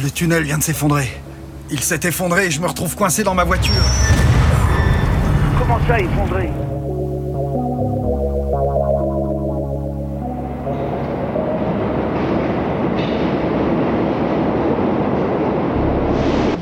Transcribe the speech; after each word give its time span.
Le 0.00 0.10
tunnel 0.10 0.42
vient 0.44 0.58
de 0.58 0.62
s'effondrer. 0.62 1.08
Il 1.70 1.80
s'est 1.80 2.00
effondré 2.04 2.46
et 2.46 2.50
je 2.50 2.60
me 2.60 2.66
retrouve 2.66 2.94
coincé 2.96 3.22
dans 3.24 3.34
ma 3.34 3.44
voiture. 3.44 3.74
Comment 5.58 5.78
ça, 5.86 6.00
effondré 6.00 6.48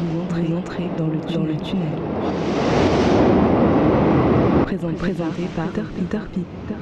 Vous 0.02 0.56
entrez 0.56 0.88
dans 0.98 1.06
le, 1.08 1.18
dans 1.34 1.44
le 1.44 1.56
tunnel. 1.56 1.98
Présent- 4.64 4.92
présenté 4.98 5.42
par 5.56 5.66
Peter 5.68 5.82
Peter 5.96 6.18
Peter. 6.32 6.80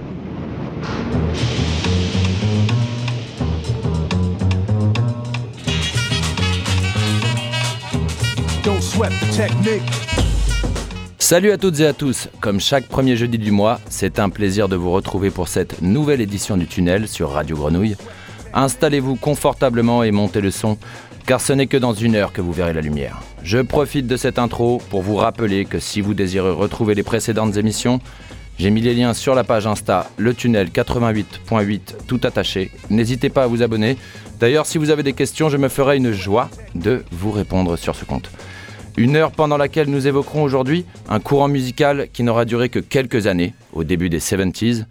Salut 11.18 11.52
à 11.52 11.58
toutes 11.58 11.78
et 11.78 11.86
à 11.86 11.92
tous. 11.92 12.28
Comme 12.40 12.58
chaque 12.58 12.88
premier 12.88 13.14
jeudi 13.14 13.38
du 13.38 13.52
mois, 13.52 13.78
c'est 13.88 14.18
un 14.18 14.28
plaisir 14.28 14.68
de 14.68 14.74
vous 14.74 14.90
retrouver 14.90 15.30
pour 15.30 15.46
cette 15.46 15.82
nouvelle 15.82 16.20
édition 16.20 16.56
du 16.56 16.66
Tunnel 16.66 17.06
sur 17.06 17.30
Radio 17.30 17.56
Grenouille. 17.56 17.96
Installez-vous 18.54 19.14
confortablement 19.14 20.02
et 20.02 20.10
montez 20.10 20.40
le 20.40 20.50
son, 20.50 20.78
car 21.26 21.40
ce 21.40 21.52
n'est 21.52 21.68
que 21.68 21.76
dans 21.76 21.92
une 21.92 22.16
heure 22.16 22.32
que 22.32 22.40
vous 22.40 22.52
verrez 22.52 22.72
la 22.72 22.80
lumière. 22.80 23.20
Je 23.44 23.58
profite 23.58 24.08
de 24.08 24.16
cette 24.16 24.38
intro 24.38 24.82
pour 24.90 25.02
vous 25.02 25.14
rappeler 25.14 25.64
que 25.64 25.78
si 25.78 26.00
vous 26.00 26.14
désirez 26.14 26.50
retrouver 26.50 26.96
les 26.96 27.04
précédentes 27.04 27.56
émissions, 27.56 28.00
j'ai 28.58 28.70
mis 28.70 28.80
les 28.80 28.94
liens 28.94 29.14
sur 29.14 29.36
la 29.36 29.44
page 29.44 29.68
Insta, 29.68 30.10
le 30.16 30.34
tunnel 30.34 30.70
88.8 30.70 31.80
tout 32.08 32.20
attaché. 32.24 32.72
N'hésitez 32.90 33.28
pas 33.28 33.44
à 33.44 33.46
vous 33.46 33.62
abonner. 33.62 33.96
D'ailleurs, 34.40 34.66
si 34.66 34.78
vous 34.78 34.90
avez 34.90 35.04
des 35.04 35.12
questions, 35.12 35.48
je 35.48 35.56
me 35.56 35.68
ferai 35.68 35.98
une 35.98 36.10
joie 36.10 36.50
de 36.74 37.04
vous 37.12 37.30
répondre 37.30 37.76
sur 37.76 37.94
ce 37.94 38.04
compte. 38.04 38.28
Une 38.98 39.14
heure 39.14 39.30
pendant 39.30 39.56
laquelle 39.56 39.88
nous 39.88 40.08
évoquerons 40.08 40.42
aujourd'hui 40.42 40.84
un 41.08 41.20
courant 41.20 41.46
musical 41.46 42.08
qui 42.12 42.24
n'aura 42.24 42.44
duré 42.44 42.68
que 42.68 42.80
quelques 42.80 43.28
années, 43.28 43.54
au 43.72 43.84
début 43.84 44.10
des 44.10 44.18
70s, 44.18 44.86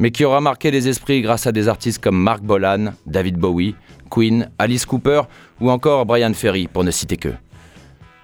mais 0.00 0.10
qui 0.10 0.24
aura 0.24 0.40
marqué 0.40 0.72
les 0.72 0.88
esprits 0.88 1.22
grâce 1.22 1.46
à 1.46 1.52
des 1.52 1.68
artistes 1.68 2.02
comme 2.02 2.20
Mark 2.20 2.42
Bolan, 2.42 2.94
David 3.06 3.36
Bowie, 3.36 3.76
Queen, 4.10 4.50
Alice 4.58 4.84
Cooper 4.84 5.22
ou 5.60 5.70
encore 5.70 6.06
Brian 6.06 6.34
Ferry, 6.34 6.66
pour 6.66 6.82
ne 6.82 6.90
citer 6.90 7.16
que. 7.16 7.28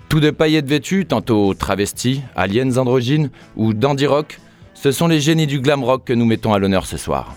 Tout 0.08 0.18
de 0.18 0.32
paillettes 0.32 0.66
vêtues, 0.66 1.06
tantôt 1.06 1.54
travestis, 1.54 2.20
aliens 2.34 2.76
androgynes 2.76 3.30
ou 3.54 3.74
dandy 3.74 4.08
rock, 4.08 4.40
ce 4.74 4.90
sont 4.90 5.06
les 5.06 5.20
génies 5.20 5.46
du 5.46 5.60
glam 5.60 5.84
rock 5.84 6.02
que 6.04 6.14
nous 6.14 6.26
mettons 6.26 6.52
à 6.52 6.58
l'honneur 6.58 6.84
ce 6.84 6.96
soir. 6.96 7.36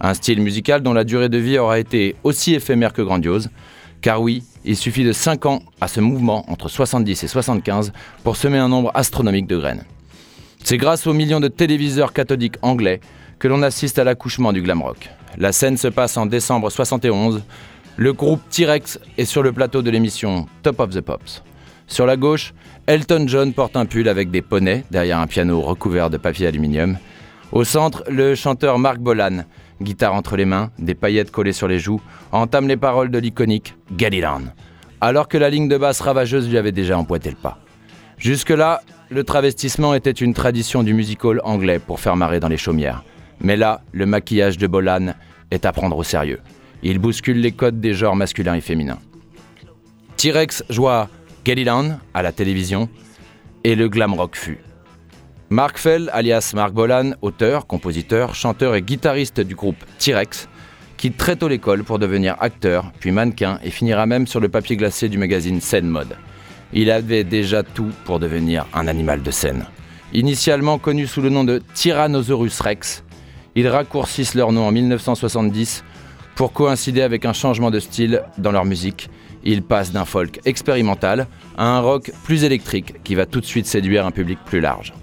Un 0.00 0.14
style 0.14 0.40
musical 0.40 0.80
dont 0.80 0.94
la 0.94 1.04
durée 1.04 1.28
de 1.28 1.36
vie 1.36 1.58
aura 1.58 1.78
été 1.78 2.16
aussi 2.24 2.54
éphémère 2.54 2.94
que 2.94 3.02
grandiose, 3.02 3.50
car 4.00 4.22
oui, 4.22 4.42
il 4.64 4.76
suffit 4.76 5.04
de 5.04 5.12
5 5.12 5.46
ans 5.46 5.62
à 5.80 5.88
ce 5.88 6.00
mouvement 6.00 6.44
entre 6.50 6.68
70 6.68 7.24
et 7.24 7.28
75 7.28 7.92
pour 8.22 8.36
semer 8.36 8.58
un 8.58 8.68
nombre 8.68 8.90
astronomique 8.94 9.46
de 9.46 9.58
graines. 9.58 9.84
C'est 10.64 10.76
grâce 10.76 11.06
aux 11.06 11.12
millions 11.12 11.40
de 11.40 11.48
téléviseurs 11.48 12.12
cathodiques 12.12 12.56
anglais 12.62 13.00
que 13.38 13.48
l'on 13.48 13.62
assiste 13.62 13.98
à 13.98 14.04
l'accouchement 14.04 14.52
du 14.52 14.62
glam 14.62 14.82
rock. 14.82 15.10
La 15.36 15.52
scène 15.52 15.76
se 15.76 15.88
passe 15.88 16.16
en 16.16 16.26
décembre 16.26 16.70
71. 16.70 17.42
Le 17.96 18.12
groupe 18.12 18.40
T-Rex 18.50 19.00
est 19.18 19.24
sur 19.24 19.42
le 19.42 19.52
plateau 19.52 19.82
de 19.82 19.90
l'émission 19.90 20.46
Top 20.62 20.78
of 20.80 20.90
the 20.90 21.00
Pops. 21.00 21.42
Sur 21.88 22.06
la 22.06 22.16
gauche, 22.16 22.54
Elton 22.86 23.24
John 23.26 23.52
porte 23.52 23.76
un 23.76 23.86
pull 23.86 24.08
avec 24.08 24.30
des 24.30 24.42
poneys 24.42 24.84
derrière 24.90 25.18
un 25.18 25.26
piano 25.26 25.60
recouvert 25.60 26.10
de 26.10 26.16
papier 26.16 26.46
aluminium. 26.46 26.96
Au 27.52 27.64
centre, 27.64 28.02
le 28.08 28.34
chanteur 28.34 28.78
Mark 28.78 28.98
Bolan, 28.98 29.44
guitare 29.82 30.14
entre 30.14 30.36
les 30.36 30.46
mains, 30.46 30.70
des 30.78 30.94
paillettes 30.94 31.30
collées 31.30 31.52
sur 31.52 31.68
les 31.68 31.78
joues, 31.78 32.00
entame 32.32 32.66
les 32.66 32.78
paroles 32.78 33.10
de 33.10 33.18
l'iconique 33.18 33.74
On, 34.00 34.40
alors 35.02 35.28
que 35.28 35.36
la 35.36 35.50
ligne 35.50 35.68
de 35.68 35.76
basse 35.76 36.00
ravageuse 36.00 36.48
lui 36.48 36.56
avait 36.56 36.72
déjà 36.72 36.96
emboîté 36.96 37.28
le 37.28 37.36
pas. 37.36 37.58
Jusque-là, 38.16 38.80
le 39.10 39.22
travestissement 39.22 39.92
était 39.92 40.10
une 40.10 40.32
tradition 40.32 40.82
du 40.82 40.94
music 40.94 41.22
hall 41.26 41.42
anglais 41.44 41.78
pour 41.78 42.00
faire 42.00 42.16
marrer 42.16 42.40
dans 42.40 42.48
les 42.48 42.56
chaumières. 42.56 43.04
Mais 43.40 43.56
là, 43.56 43.82
le 43.92 44.06
maquillage 44.06 44.56
de 44.56 44.66
Bolan 44.66 45.12
est 45.50 45.66
à 45.66 45.72
prendre 45.72 45.98
au 45.98 46.04
sérieux. 46.04 46.40
Il 46.82 46.98
bouscule 46.98 47.38
les 47.38 47.52
codes 47.52 47.80
des 47.80 47.92
genres 47.92 48.16
masculins 48.16 48.54
et 48.54 48.62
féminins. 48.62 48.98
T-Rex 50.16 50.64
joua 50.70 51.10
On 51.46 51.98
à 52.14 52.22
la 52.22 52.32
télévision 52.32 52.88
et 53.62 53.74
le 53.74 53.90
glam 53.90 54.14
rock 54.14 54.36
fut. 54.36 54.60
Mark 55.52 55.76
Fell, 55.76 56.08
alias 56.14 56.52
Mark 56.54 56.72
Bolan, 56.72 57.10
auteur, 57.20 57.66
compositeur, 57.66 58.34
chanteur 58.34 58.74
et 58.74 58.80
guitariste 58.80 59.42
du 59.42 59.54
groupe 59.54 59.76
T-Rex, 59.98 60.48
quitte 60.96 61.18
très 61.18 61.36
tôt 61.36 61.46
l'école 61.46 61.84
pour 61.84 61.98
devenir 61.98 62.36
acteur, 62.40 62.90
puis 62.98 63.10
mannequin 63.10 63.58
et 63.62 63.68
finira 63.68 64.06
même 64.06 64.26
sur 64.26 64.40
le 64.40 64.48
papier 64.48 64.78
glacé 64.78 65.10
du 65.10 65.18
magazine 65.18 65.60
Scène 65.60 65.88
Mode. 65.88 66.16
Il 66.72 66.90
avait 66.90 67.22
déjà 67.22 67.62
tout 67.62 67.90
pour 68.06 68.18
devenir 68.18 68.64
un 68.72 68.88
animal 68.88 69.22
de 69.22 69.30
scène. 69.30 69.66
Initialement 70.14 70.78
connu 70.78 71.06
sous 71.06 71.20
le 71.20 71.28
nom 71.28 71.44
de 71.44 71.60
Tyrannosaurus 71.74 72.58
Rex, 72.62 73.04
ils 73.54 73.68
raccourcissent 73.68 74.34
leur 74.34 74.52
nom 74.52 74.66
en 74.66 74.72
1970 74.72 75.84
pour 76.34 76.54
coïncider 76.54 77.02
avec 77.02 77.26
un 77.26 77.34
changement 77.34 77.70
de 77.70 77.78
style 77.78 78.22
dans 78.38 78.52
leur 78.52 78.64
musique. 78.64 79.10
Ils 79.44 79.62
passent 79.62 79.92
d'un 79.92 80.06
folk 80.06 80.40
expérimental 80.46 81.26
à 81.58 81.66
un 81.76 81.80
rock 81.80 82.10
plus 82.24 82.44
électrique 82.44 83.02
qui 83.04 83.14
va 83.14 83.26
tout 83.26 83.40
de 83.42 83.44
suite 83.44 83.66
séduire 83.66 84.06
un 84.06 84.12
public 84.12 84.38
plus 84.46 84.60
large. 84.60 84.94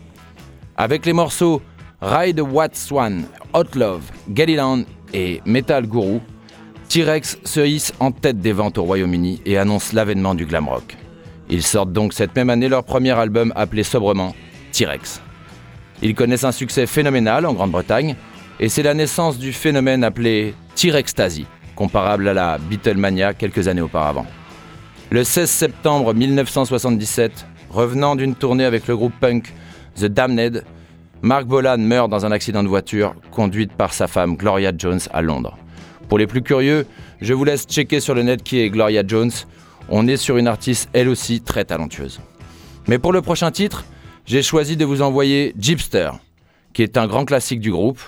Avec 0.79 1.05
les 1.05 1.11
morceaux 1.11 1.61
Ride 2.01 2.39
What 2.39 2.69
Swan, 2.71 3.25
Hot 3.51 3.75
Love, 3.75 4.03
Get 4.33 4.49
It 4.49 4.61
On 4.61 4.85
et 5.13 5.41
Metal 5.43 5.85
Guru, 5.85 6.19
T-Rex 6.87 7.37
se 7.43 7.59
hisse 7.59 7.91
en 7.99 8.13
tête 8.13 8.39
des 8.39 8.53
ventes 8.53 8.77
au 8.77 8.83
Royaume-Uni 8.83 9.41
et 9.45 9.57
annonce 9.57 9.91
l'avènement 9.91 10.35
du 10.35 10.45
glam 10.45 10.69
rock. 10.69 10.95
Ils 11.49 11.63
sortent 11.63 11.91
donc 11.91 12.13
cette 12.13 12.33
même 12.33 12.49
année 12.49 12.69
leur 12.69 12.85
premier 12.85 13.11
album 13.11 13.51
appelé 13.57 13.83
sobrement 13.83 14.33
T-Rex. 14.71 15.21
Ils 16.01 16.15
connaissent 16.15 16.45
un 16.45 16.53
succès 16.53 16.87
phénoménal 16.87 17.45
en 17.45 17.51
Grande-Bretagne 17.51 18.15
et 18.61 18.69
c'est 18.69 18.83
la 18.83 18.93
naissance 18.93 19.37
du 19.37 19.51
phénomène 19.51 20.05
appelé 20.05 20.53
T-Rextasy, 20.75 21.45
comparable 21.75 22.25
à 22.29 22.33
la 22.33 22.57
Beatlemania 22.57 23.33
quelques 23.33 23.67
années 23.67 23.81
auparavant. 23.81 24.27
Le 25.09 25.25
16 25.25 25.49
septembre 25.49 26.13
1977, 26.13 27.45
revenant 27.69 28.15
d'une 28.15 28.33
tournée 28.33 28.63
avec 28.63 28.87
le 28.87 28.95
groupe 28.95 29.19
punk 29.19 29.51
The 29.99 30.05
Damned, 30.05 30.63
Mark 31.21 31.45
Bolan 31.45 31.77
meurt 31.79 32.09
dans 32.09 32.25
un 32.25 32.31
accident 32.31 32.63
de 32.63 32.69
voiture 32.69 33.15
conduite 33.31 33.73
par 33.73 33.93
sa 33.93 34.07
femme 34.07 34.37
Gloria 34.37 34.71
Jones 34.75 35.01
à 35.11 35.21
Londres. 35.21 35.57
Pour 36.07 36.17
les 36.17 36.25
plus 36.25 36.41
curieux, 36.41 36.87
je 37.19 37.33
vous 37.33 37.43
laisse 37.43 37.65
checker 37.65 37.99
sur 37.99 38.15
le 38.15 38.23
net 38.23 38.41
qui 38.41 38.59
est 38.59 38.69
Gloria 38.69 39.03
Jones. 39.05 39.31
On 39.89 40.07
est 40.07 40.15
sur 40.15 40.37
une 40.37 40.47
artiste 40.47 40.89
elle 40.93 41.09
aussi 41.09 41.41
très 41.41 41.65
talentueuse. 41.65 42.21
Mais 42.87 42.97
pour 42.97 43.11
le 43.11 43.21
prochain 43.21 43.51
titre, 43.51 43.83
j'ai 44.25 44.41
choisi 44.41 44.77
de 44.77 44.85
vous 44.85 45.01
envoyer 45.01 45.53
Jeepster, 45.59 46.11
qui 46.71 46.81
est 46.81 46.97
un 46.97 47.05
grand 47.05 47.25
classique 47.25 47.59
du 47.59 47.71
groupe. 47.71 47.99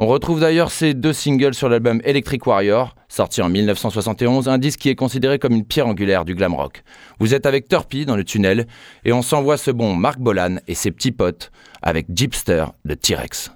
On 0.00 0.06
retrouve 0.06 0.38
d'ailleurs 0.38 0.70
ces 0.70 0.94
deux 0.94 1.12
singles 1.12 1.54
sur 1.54 1.68
l'album 1.68 2.00
Electric 2.04 2.46
Warrior, 2.46 2.94
sorti 3.08 3.42
en 3.42 3.48
1971, 3.48 4.48
un 4.48 4.56
disque 4.56 4.78
qui 4.78 4.90
est 4.90 4.94
considéré 4.94 5.40
comme 5.40 5.52
une 5.52 5.64
pierre 5.64 5.88
angulaire 5.88 6.24
du 6.24 6.36
glam 6.36 6.54
rock. 6.54 6.84
Vous 7.18 7.34
êtes 7.34 7.46
avec 7.46 7.66
Turpy 7.66 8.06
dans 8.06 8.14
le 8.14 8.22
tunnel 8.22 8.68
et 9.04 9.12
on 9.12 9.22
s'envoie 9.22 9.56
ce 9.56 9.72
bon 9.72 9.96
Mark 9.96 10.20
Bolan 10.20 10.58
et 10.68 10.76
ses 10.76 10.92
petits 10.92 11.10
potes 11.10 11.50
avec 11.82 12.06
Jeepster 12.14 12.66
de 12.84 12.94
T-Rex. 12.94 13.50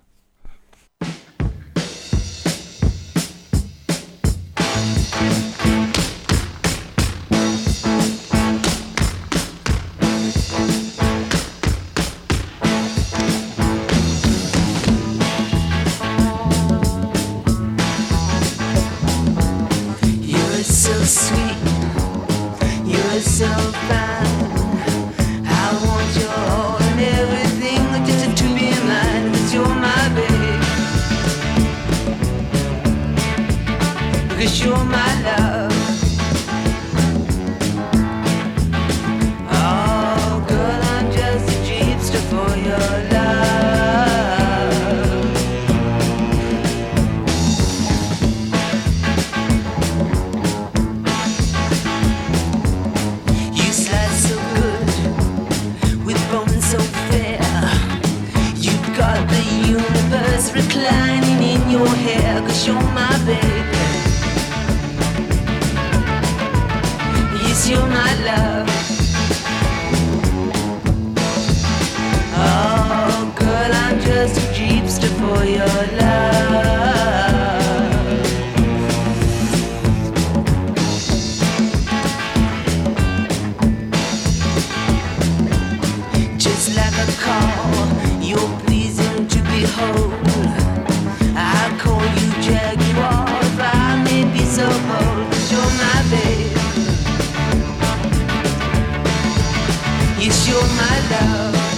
Yes, 100.25 100.47
you're 100.47 100.63
my 100.63 101.11
love. 101.11 101.72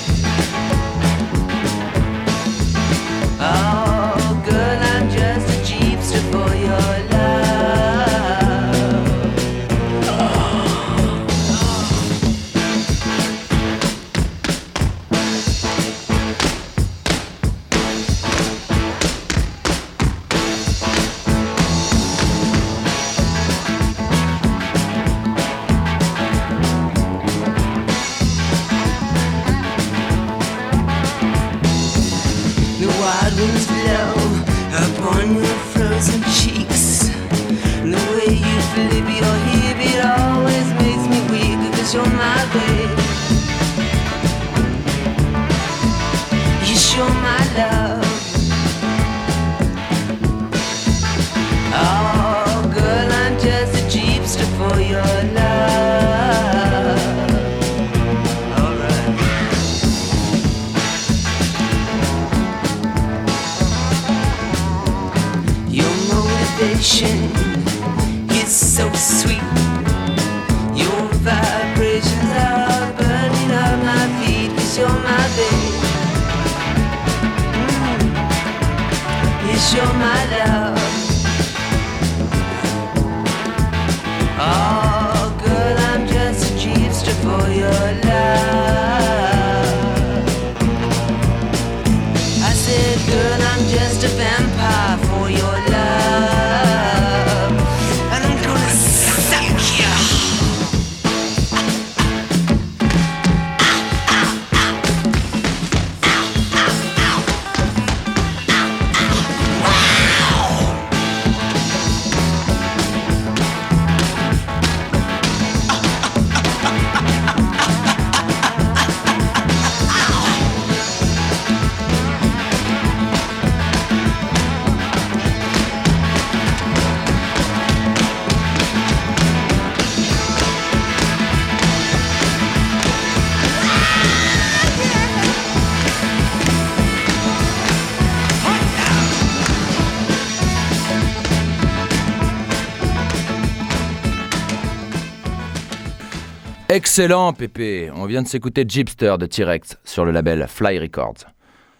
Excellent, 146.75 147.33
Pépé. 147.33 147.93
On 147.95 148.05
vient 148.05 148.23
de 148.23 148.27
s'écouter 148.27 148.65
Gypster 148.67 149.17
de 149.17 149.27
T-Rex 149.27 149.79
sur 149.85 150.05
le 150.05 150.11
label 150.11 150.45
Fly 150.49 150.81
Records. 150.81 151.25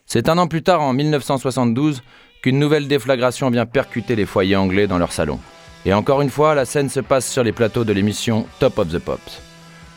C'est 0.07 0.29
un 0.29 0.39
an 0.39 0.47
plus 0.47 0.63
tard, 0.63 0.83
en 0.83 0.93
1972, 0.93 2.01
qu'une 2.43 2.61
nouvelle 2.61 2.87
déflagration 2.87 3.51
vient 3.51 3.67
percuter 3.67 4.15
les 4.15 4.25
foyers 4.25 4.55
anglais 4.55 4.87
dans 4.87 4.99
leur 4.99 5.11
salon. 5.11 5.41
Et 5.85 5.93
encore 5.93 6.23
une 6.23 6.31
fois, 6.31 6.55
la 6.55 6.65
scène 6.65 6.89
se 6.89 7.01
passe 7.01 7.29
sur 7.29 7.43
les 7.43 7.51
plateaux 7.51 7.83
de 7.83 7.93
l'émission 7.93 8.47
Top 8.61 8.79
of 8.79 8.93
the 8.93 9.01
Pops. 9.01 9.43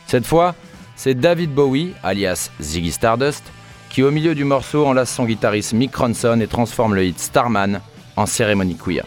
Cette 0.07 0.25
fois, 0.25 0.55
c'est 0.95 1.13
David 1.13 1.53
Bowie, 1.53 1.93
alias 2.01 2.49
Ziggy 2.59 2.91
Stardust, 2.91 3.43
qui 3.91 4.01
au 4.01 4.09
milieu 4.09 4.33
du 4.33 4.45
morceau 4.45 4.87
enlace 4.87 5.13
son 5.13 5.25
guitariste 5.25 5.73
Mick 5.73 5.95
Ronson 5.95 6.39
et 6.41 6.47
transforme 6.47 6.95
le 6.95 7.05
hit 7.05 7.19
Starman 7.19 7.81
en 8.15 8.25
cérémonie 8.25 8.77
queer. 8.77 9.05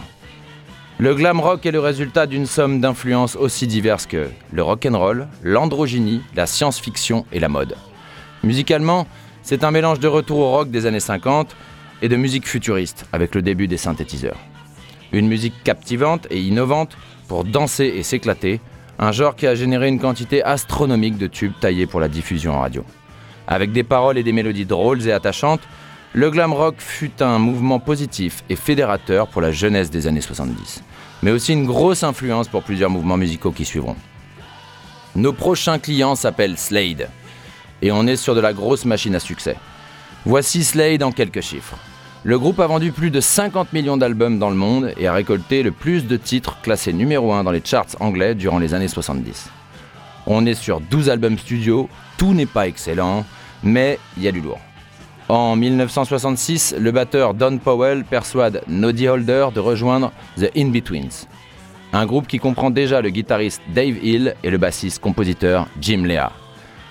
Le 1.00 1.14
glam 1.14 1.41
rock 1.41 1.64
est 1.64 1.70
le 1.70 1.81
résultat 1.81 2.26
d'une 2.26 2.44
somme 2.44 2.79
d'influences 2.79 3.35
aussi 3.35 3.67
diverses 3.67 4.05
que 4.05 4.29
le 4.52 4.62
rock 4.62 4.85
and 4.85 4.99
roll, 4.99 5.29
l'androgynie, 5.43 6.20
la 6.35 6.44
science-fiction 6.44 7.25
et 7.33 7.40
la 7.40 7.49
mode. 7.49 7.75
Musicalement, 8.45 9.07
c'est 9.42 9.64
un 9.64 9.71
mélange 9.71 9.99
de 9.99 10.09
retour 10.09 10.40
au 10.40 10.50
rock 10.50 10.71
des 10.71 10.85
années 10.85 11.00
50 11.00 11.57
et 12.02 12.11
de 12.11 12.16
musique 12.16 12.47
futuriste 12.47 13.07
avec 13.14 13.35
le 13.35 13.40
début 13.40 13.66
des 13.66 13.78
synthétiseurs. 13.78 14.37
Une 15.12 15.26
musique 15.26 15.54
captivante 15.64 16.26
et 16.28 16.38
innovante 16.38 16.99
pour 17.28 17.45
danser 17.45 17.87
et 17.87 18.02
s'éclater, 18.02 18.61
un 18.99 19.11
genre 19.11 19.37
qui 19.37 19.47
a 19.47 19.54
généré 19.54 19.88
une 19.88 20.00
quantité 20.00 20.45
astronomique 20.45 21.16
de 21.16 21.28
tubes 21.28 21.59
taillés 21.62 21.87
pour 21.87 22.00
la 22.00 22.09
diffusion 22.09 22.57
en 22.57 22.61
radio. 22.61 22.85
Avec 23.47 23.73
des 23.73 23.85
paroles 23.85 24.19
et 24.19 24.23
des 24.23 24.33
mélodies 24.33 24.66
drôles 24.66 25.09
et 25.09 25.12
attachantes, 25.12 25.62
le 26.12 26.28
glam 26.28 26.52
rock 26.52 26.75
fut 26.78 27.23
un 27.23 27.38
mouvement 27.38 27.78
positif 27.78 28.42
et 28.49 28.57
fédérateur 28.57 29.28
pour 29.28 29.40
la 29.40 29.52
jeunesse 29.52 29.90
des 29.90 30.09
années 30.09 30.21
70, 30.21 30.83
mais 31.23 31.31
aussi 31.31 31.53
une 31.53 31.67
grosse 31.67 32.03
influence 32.03 32.49
pour 32.49 32.62
plusieurs 32.62 32.91
mouvements 32.91 33.17
musicaux 33.17 33.53
qui 33.53 33.65
suivront. 33.65 33.97
Nos 35.17 35.33
prochains 35.33 35.79
clients 35.79 36.15
s'appellent 36.15 36.59
Slade, 36.59 37.09
et 37.83 37.93
on 37.93 38.07
est 38.07 38.17
sur 38.17 38.35
de 38.35 38.41
la 38.41 38.53
grosse 38.53 38.85
machine 38.85 39.15
à 39.15 39.21
succès. 39.21 39.57
Voici 40.25 40.65
Slade 40.65 41.03
en 41.03 41.12
quelques 41.12 41.41
chiffres. 41.41 41.77
Le 42.23 42.39
groupe 42.39 42.61
a 42.61 42.67
vendu 42.67 42.93
plus 42.93 43.11
de 43.11 43.21
50 43.21 43.73
millions 43.73 43.97
d'albums 43.97 44.39
dans 44.39 44.50
le 44.50 44.57
monde 44.57 44.93
et 44.99 45.09
a 45.09 45.12
récolté 45.15 45.62
le 45.62 45.73
plus 45.73 46.07
de 46.07 46.17
titres 46.19 46.61
classés 46.61 46.93
numéro 46.93 47.33
1 47.33 47.45
dans 47.45 47.50
les 47.50 47.62
charts 47.65 47.97
anglais 47.99 48.35
durant 48.35 48.59
les 48.59 48.75
années 48.75 48.89
70. 48.89 49.49
On 50.27 50.45
est 50.45 50.55
sur 50.55 50.81
12 50.81 51.09
albums 51.09 51.39
studio, 51.39 51.89
tout 52.19 52.35
n'est 52.35 52.45
pas 52.45 52.69
excellent, 52.69 53.25
mais 53.62 53.99
il 54.19 54.23
y 54.23 54.29
a 54.29 54.33
du 54.33 54.43
lourd. 54.43 54.61
En 55.30 55.54
1966, 55.54 56.75
le 56.76 56.90
batteur 56.90 57.34
Don 57.34 57.58
Powell 57.58 58.02
persuade 58.02 58.62
Noddy 58.66 59.06
Holder 59.06 59.46
de 59.54 59.60
rejoindre 59.60 60.10
The 60.37 60.50
In-Betweens, 60.56 61.28
un 61.92 62.04
groupe 62.04 62.26
qui 62.26 62.40
comprend 62.40 62.70
déjà 62.70 63.00
le 63.00 63.10
guitariste 63.10 63.62
Dave 63.72 64.04
Hill 64.04 64.34
et 64.42 64.50
le 64.50 64.58
bassiste-compositeur 64.58 65.68
Jim 65.80 66.02
Lea. 66.04 66.32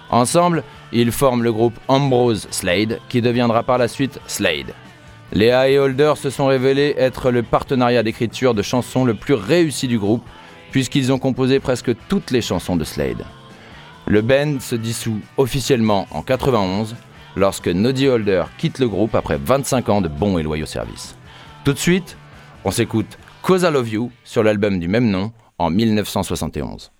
Ensemble, 0.09 0.63
ils 0.93 1.11
forment 1.11 1.43
le 1.43 1.51
groupe 1.51 1.77
Ambrose 1.89 2.47
Slade, 2.49 3.01
qui 3.09 3.21
deviendra 3.21 3.63
par 3.63 3.77
la 3.77 3.89
suite 3.89 4.21
Slade. 4.25 4.73
Lea 5.33 5.71
et 5.71 5.77
Holder 5.77 6.13
se 6.15 6.29
sont 6.29 6.45
révélés 6.45 6.95
être 6.97 7.31
le 7.31 7.43
partenariat 7.43 8.03
d'écriture 8.03 8.53
de 8.53 8.61
chansons 8.61 9.03
le 9.03 9.15
plus 9.15 9.33
réussi 9.33 9.89
du 9.89 9.99
groupe, 9.99 10.23
puisqu'ils 10.71 11.11
ont 11.11 11.19
composé 11.19 11.59
presque 11.59 11.91
toutes 12.07 12.31
les 12.31 12.41
chansons 12.41 12.77
de 12.77 12.85
Slade. 12.85 13.25
Le 14.05 14.21
band 14.21 14.61
se 14.61 14.77
dissout 14.77 15.19
officiellement 15.35 16.07
en 16.11 16.21
91, 16.21 16.95
lorsque 17.35 17.67
Noddy 17.67 18.07
Holder 18.07 18.43
quitte 18.57 18.79
le 18.79 18.87
groupe 18.87 19.15
après 19.15 19.37
25 19.37 19.89
ans 19.89 20.01
de 20.01 20.07
bons 20.07 20.37
et 20.37 20.43
loyaux 20.43 20.65
services. 20.65 21.15
Tout 21.63 21.73
de 21.73 21.77
suite, 21.77 22.17
on 22.65 22.71
s'écoute 22.71 23.17
Cause 23.41 23.63
I 23.63 23.71
Love 23.71 23.89
You 23.89 24.11
sur 24.23 24.43
l'album 24.43 24.79
du 24.79 24.87
même 24.87 25.09
nom 25.09 25.31
en 25.57 25.69
1971. 25.69 26.91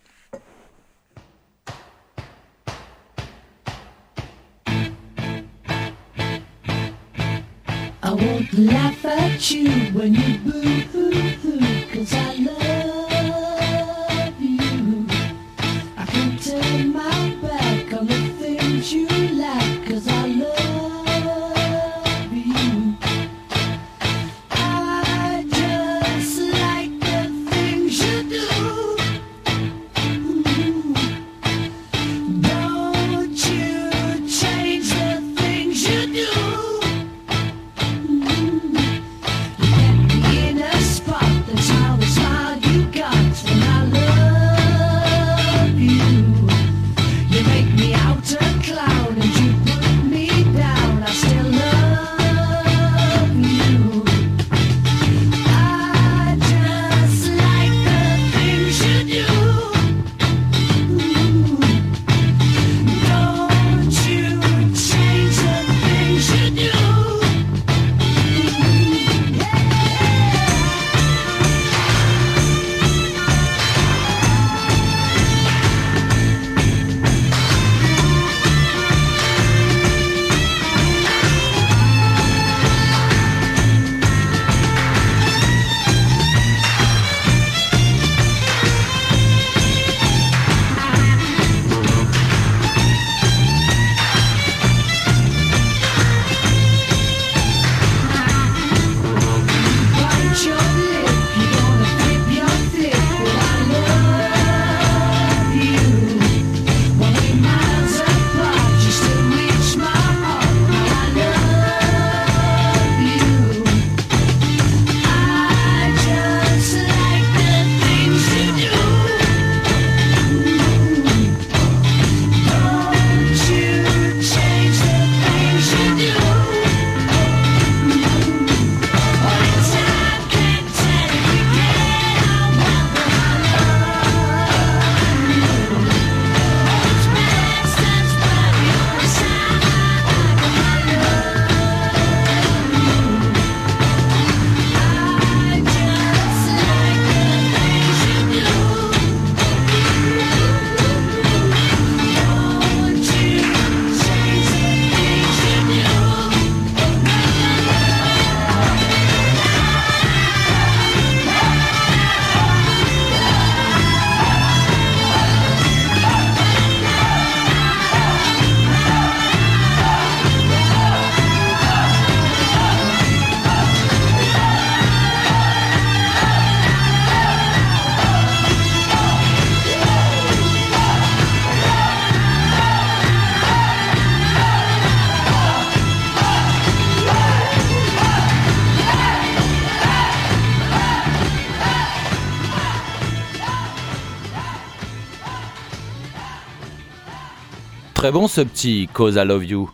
Très 198.00 198.14
bon 198.14 198.30
ce 198.30 198.40
petit 198.40 198.88
Cause 198.94 199.18
I 199.18 199.26
Love 199.26 199.44
You 199.44 199.70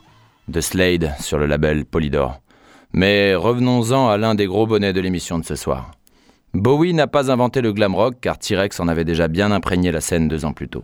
de 0.47 0.59
Slade 0.59 1.13
sur 1.19 1.37
le 1.37 1.45
label 1.45 1.85
Polydor. 1.85 2.39
Mais 2.91 3.35
revenons-en 3.35 4.09
à 4.09 4.17
l'un 4.17 4.33
des 4.33 4.47
gros 4.47 4.65
bonnets 4.65 4.93
de 4.93 4.99
l'émission 4.99 5.37
de 5.37 5.45
ce 5.45 5.55
soir. 5.55 5.91
Bowie 6.55 6.95
n'a 6.95 7.05
pas 7.05 7.31
inventé 7.31 7.61
le 7.61 7.71
glam 7.71 7.93
rock 7.93 8.15
car 8.19 8.39
T-Rex 8.39 8.79
en 8.79 8.87
avait 8.87 9.03
déjà 9.03 9.27
bien 9.27 9.51
imprégné 9.51 9.91
la 9.91 10.01
scène 10.01 10.27
deux 10.27 10.43
ans 10.43 10.53
plus 10.53 10.67
tôt. 10.67 10.83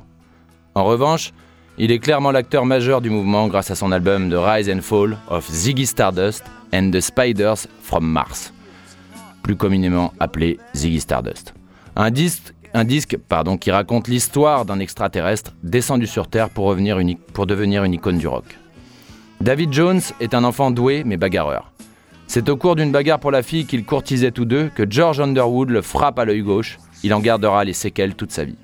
En 0.76 0.84
revanche, 0.84 1.34
il 1.80 1.92
est 1.92 1.98
clairement 1.98 2.30
l'acteur 2.30 2.68
majeur 2.68 3.02
du 3.02 3.10
mouvement 3.10 3.48
grâce 3.48 3.72
à 3.72 3.76
son 3.76 3.92
album 3.92 4.30
The 4.30 4.38
Rise 4.38 4.70
and 4.70 4.82
Fall 4.82 5.18
of 5.28 5.50
Ziggy 5.50 5.88
Stardust 5.88 6.44
and 6.76 6.92
the 6.92 7.02
Spiders 7.02 7.66
from 7.82 8.06
Mars, 8.06 8.54
plus 9.42 9.56
communément 9.56 10.14
appelé 10.20 10.60
Ziggy 10.76 11.00
Stardust. 11.00 11.56
Un 11.96 12.12
disque, 12.12 12.54
un 12.74 12.84
disque 12.84 13.18
pardon, 13.18 13.58
qui 13.58 13.72
raconte 13.72 14.08
l'histoire 14.08 14.66
d'un 14.66 14.80
extraterrestre 14.80 15.54
descendu 15.64 16.08
sur 16.08 16.28
Terre 16.28 16.50
pour, 16.50 16.76
devenir 16.76 17.84
une 17.84 17.94
icône 17.94 18.18
du 18.18 18.28
rock. 18.28 18.58
David 19.42 19.74
Jones 19.74 20.02
est 20.20 20.34
un 20.34 20.44
enfant 20.44 20.72
doué 20.72 21.04
mais 21.06 21.18
bagarreur. 21.18 21.72
C'est 22.28 22.48
au 22.48 22.56
cours 22.56 22.76
d'une 22.76 22.92
bagarre 22.92 23.20
pour 23.20 23.32
la 23.32 23.44
fille 23.44 23.66
qu'ils 23.66 23.84
courtisaient 23.84 24.32
tous 24.32 24.46
deux 24.46 24.70
que 24.74 24.90
George 24.90 25.20
Underwood 25.20 25.70
le 25.70 25.82
frappe 25.82 26.20
à 26.20 26.26
l'œil 26.26 26.42
gauche. 26.42 26.80
Il 27.04 27.14
en 27.14 27.20
gardera 27.20 27.66
les 27.66 27.74
séquelles 27.74 28.16
toute 28.16 28.32
sa 28.32 28.46
vie. 28.46 28.56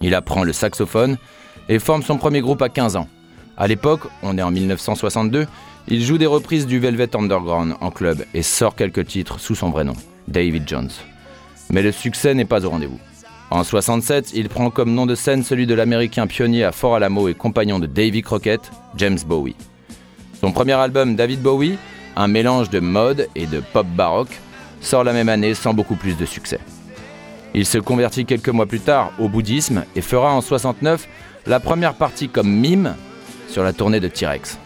Il 0.00 0.14
apprend 0.14 0.44
le 0.44 0.52
saxophone 0.52 1.18
et 1.68 1.78
forme 1.78 2.02
son 2.02 2.16
premier 2.16 2.40
groupe 2.40 2.62
à 2.62 2.68
15 2.68 2.96
ans. 2.96 3.08
À 3.56 3.66
l'époque, 3.66 4.02
on 4.22 4.38
est 4.38 4.42
en 4.42 4.52
1962, 4.52 5.46
il 5.88 6.04
joue 6.04 6.16
des 6.16 6.26
reprises 6.26 6.66
du 6.66 6.78
Velvet 6.78 7.16
Underground 7.16 7.74
en 7.80 7.90
club 7.90 8.24
et 8.32 8.42
sort 8.42 8.76
quelques 8.76 9.06
titres 9.06 9.40
sous 9.40 9.54
son 9.54 9.70
vrai 9.70 9.84
nom, 9.84 9.94
David 10.28 10.68
Jones. 10.68 10.90
Mais 11.70 11.82
le 11.82 11.92
succès 11.92 12.34
n'est 12.34 12.44
pas 12.44 12.64
au 12.64 12.70
rendez-vous. 12.70 12.98
En 13.50 13.64
67, 13.64 14.32
il 14.34 14.48
prend 14.48 14.70
comme 14.70 14.92
nom 14.92 15.06
de 15.06 15.14
scène 15.14 15.42
celui 15.42 15.66
de 15.66 15.74
l'américain 15.74 16.26
pionnier 16.26 16.64
à 16.64 16.72
Fort 16.72 16.96
Alamo 16.96 17.28
et 17.28 17.34
compagnon 17.34 17.78
de 17.78 17.86
Davy 17.86 18.22
Crockett, 18.22 18.70
James 18.96 19.18
Bowie. 19.26 19.56
Son 20.40 20.52
premier 20.52 20.74
album 20.74 21.16
David 21.16 21.40
Bowie, 21.40 21.78
un 22.16 22.28
mélange 22.28 22.70
de 22.70 22.80
mode 22.80 23.28
et 23.34 23.46
de 23.46 23.60
pop 23.60 23.86
baroque, 23.86 24.38
sort 24.80 25.04
la 25.04 25.12
même 25.12 25.28
année 25.28 25.54
sans 25.54 25.74
beaucoup 25.74 25.96
plus 25.96 26.16
de 26.16 26.26
succès. 26.26 26.60
Il 27.54 27.64
se 27.64 27.78
convertit 27.78 28.26
quelques 28.26 28.50
mois 28.50 28.66
plus 28.66 28.80
tard 28.80 29.12
au 29.18 29.28
bouddhisme 29.28 29.84
et 29.96 30.02
fera 30.02 30.34
en 30.34 30.40
69 30.40 31.08
la 31.46 31.60
première 31.60 31.94
partie 31.94 32.28
comme 32.28 32.50
mime 32.50 32.94
sur 33.48 33.64
la 33.64 33.72
tournée 33.72 34.00
de 34.00 34.08
T-Rex. 34.08 34.58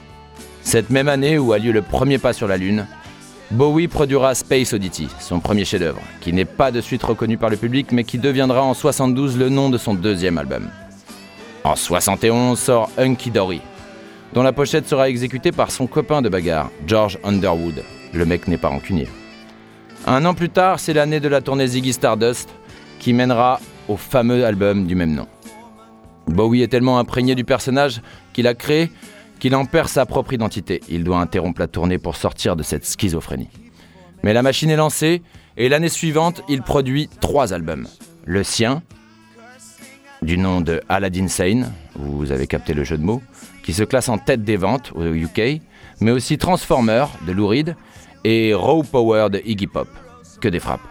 Cette 0.62 0.90
même 0.90 1.09
année 1.09 1.38
où 1.38 1.52
a 1.52 1.59
lieu 1.59 1.73
le 1.73 1.82
premier 1.82 2.18
pas 2.18 2.32
sur 2.32 2.49
la 2.49 2.56
Lune, 2.56 2.87
Bowie 3.52 3.87
produira 3.87 4.35
Space 4.35 4.73
Oddity, 4.73 5.09
son 5.21 5.38
premier 5.38 5.66
chef-d'œuvre, 5.66 6.00
qui 6.23 6.32
n'est 6.32 6.47
pas 6.47 6.71
de 6.73 6.80
suite 6.80 7.02
reconnu 7.02 7.37
par 7.37 7.50
le 7.50 7.59
public 7.59 7.92
mais 7.92 8.02
qui 8.02 8.16
deviendra 8.16 8.62
en 8.62 8.73
72 8.73 9.37
le 9.37 9.50
nom 9.50 9.68
de 9.68 9.76
son 9.76 9.92
deuxième 9.92 10.38
album. 10.38 10.71
En 11.62 11.76
71 11.76 12.59
sort 12.59 12.90
Hunky 12.97 13.30
Dory, 13.30 13.61
dont 14.32 14.42
la 14.42 14.54
pochette 14.54 14.88
sera 14.88 15.11
exécutée 15.11 15.52
par 15.52 15.71
son 15.71 15.87
copain 15.87 16.23
de 16.23 16.30
bagarre, 16.30 16.71
George 16.87 17.18
Underwood. 17.25 17.85
Le 18.14 18.25
mec 18.25 18.49
n'est 18.49 18.56
pas 18.56 18.68
rancunier. 18.68 19.06
Un 20.06 20.25
an 20.25 20.32
plus 20.32 20.49
tard, 20.49 20.80
c'est 20.80 20.94
l'année 20.94 21.21
de 21.21 21.28
la 21.28 21.42
tournée 21.42 21.66
Ziggy 21.66 21.92
Stardust, 21.92 22.49
qui 23.00 23.12
mènera 23.12 23.61
au 23.87 23.99
fameux 23.99 24.47
album 24.47 24.87
du 24.87 24.94
même 24.94 25.14
nom. 25.14 25.26
Bowie 26.26 26.62
est 26.62 26.68
tellement 26.68 26.99
imprégné 26.99 27.35
du 27.35 27.44
personnage 27.44 28.00
qu'il 28.32 28.47
a 28.47 28.54
créé 28.54 28.90
qu'il 29.42 29.56
en 29.56 29.64
perd 29.64 29.88
sa 29.88 30.06
propre 30.06 30.34
identité. 30.34 30.80
Il 30.88 31.02
doit 31.02 31.18
interrompre 31.18 31.61
la 31.61 31.66
tournée 31.66 31.99
pour 31.99 32.14
sortir 32.14 32.54
de 32.54 32.62
cette 32.62 32.84
schizophrénie. 32.84 33.49
Mais 34.22 34.32
la 34.34 34.40
machine 34.40 34.70
est 34.70 34.76
lancée 34.76 35.20
et 35.56 35.68
l'année 35.68 35.88
suivante, 35.88 36.44
il 36.49 36.62
produit 36.62 37.08
trois 37.20 37.52
albums. 37.52 37.88
Le 38.25 38.44
sien, 38.44 38.84
du 40.22 40.38
nom 40.38 40.61
de 40.61 40.80
Aladdin 40.88 41.26
Sane, 41.26 41.72
vous 41.96 42.30
avez 42.30 42.46
capté 42.46 42.72
le 42.72 42.84
jeu 42.84 42.96
de 42.96 43.02
mots, 43.02 43.20
qui 43.64 43.72
se 43.72 43.82
classe 43.82 44.08
en 44.08 44.16
tête 44.16 44.44
des 44.44 44.56
ventes 44.56 44.92
au 44.94 45.02
UK, 45.02 45.61
mais 46.00 46.12
aussi 46.12 46.38
Transformer 46.38 47.06
de 47.26 47.32
Lou 47.32 47.49
Reed 47.49 47.75
et 48.22 48.54
Raw 48.54 48.84
Power 48.84 49.26
de 49.28 49.42
Iggy 49.44 49.66
Pop. 49.66 49.88
Que 50.40 50.46
des 50.46 50.61
frappes. 50.61 50.87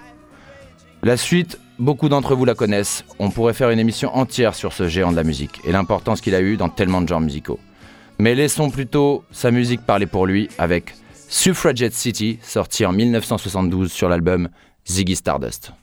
La 1.03 1.15
suite, 1.15 1.57
beaucoup 1.79 2.09
d'entre 2.09 2.35
vous 2.35 2.43
la 2.43 2.53
connaissent. 2.53 3.05
On 3.17 3.29
pourrait 3.29 3.53
faire 3.53 3.69
une 3.69 3.79
émission 3.79 4.13
entière 4.13 4.55
sur 4.55 4.73
ce 4.73 4.89
géant 4.89 5.11
de 5.11 5.15
la 5.15 5.23
musique 5.23 5.61
et 5.63 5.71
l'importance 5.71 6.19
qu'il 6.19 6.35
a 6.35 6.41
eu 6.41 6.57
dans 6.57 6.67
tellement 6.67 7.01
de 7.01 7.07
genres 7.07 7.21
musicaux. 7.21 7.57
Mais 8.21 8.35
laissons 8.35 8.69
plutôt 8.69 9.23
sa 9.31 9.49
musique 9.49 9.81
parler 9.81 10.05
pour 10.05 10.27
lui 10.27 10.47
avec 10.59 10.93
Suffragette 11.27 11.95
City, 11.95 12.37
sorti 12.43 12.85
en 12.85 12.91
1972 12.91 13.91
sur 13.91 14.09
l'album 14.09 14.47
Ziggy 14.87 15.15
Stardust. 15.15 15.73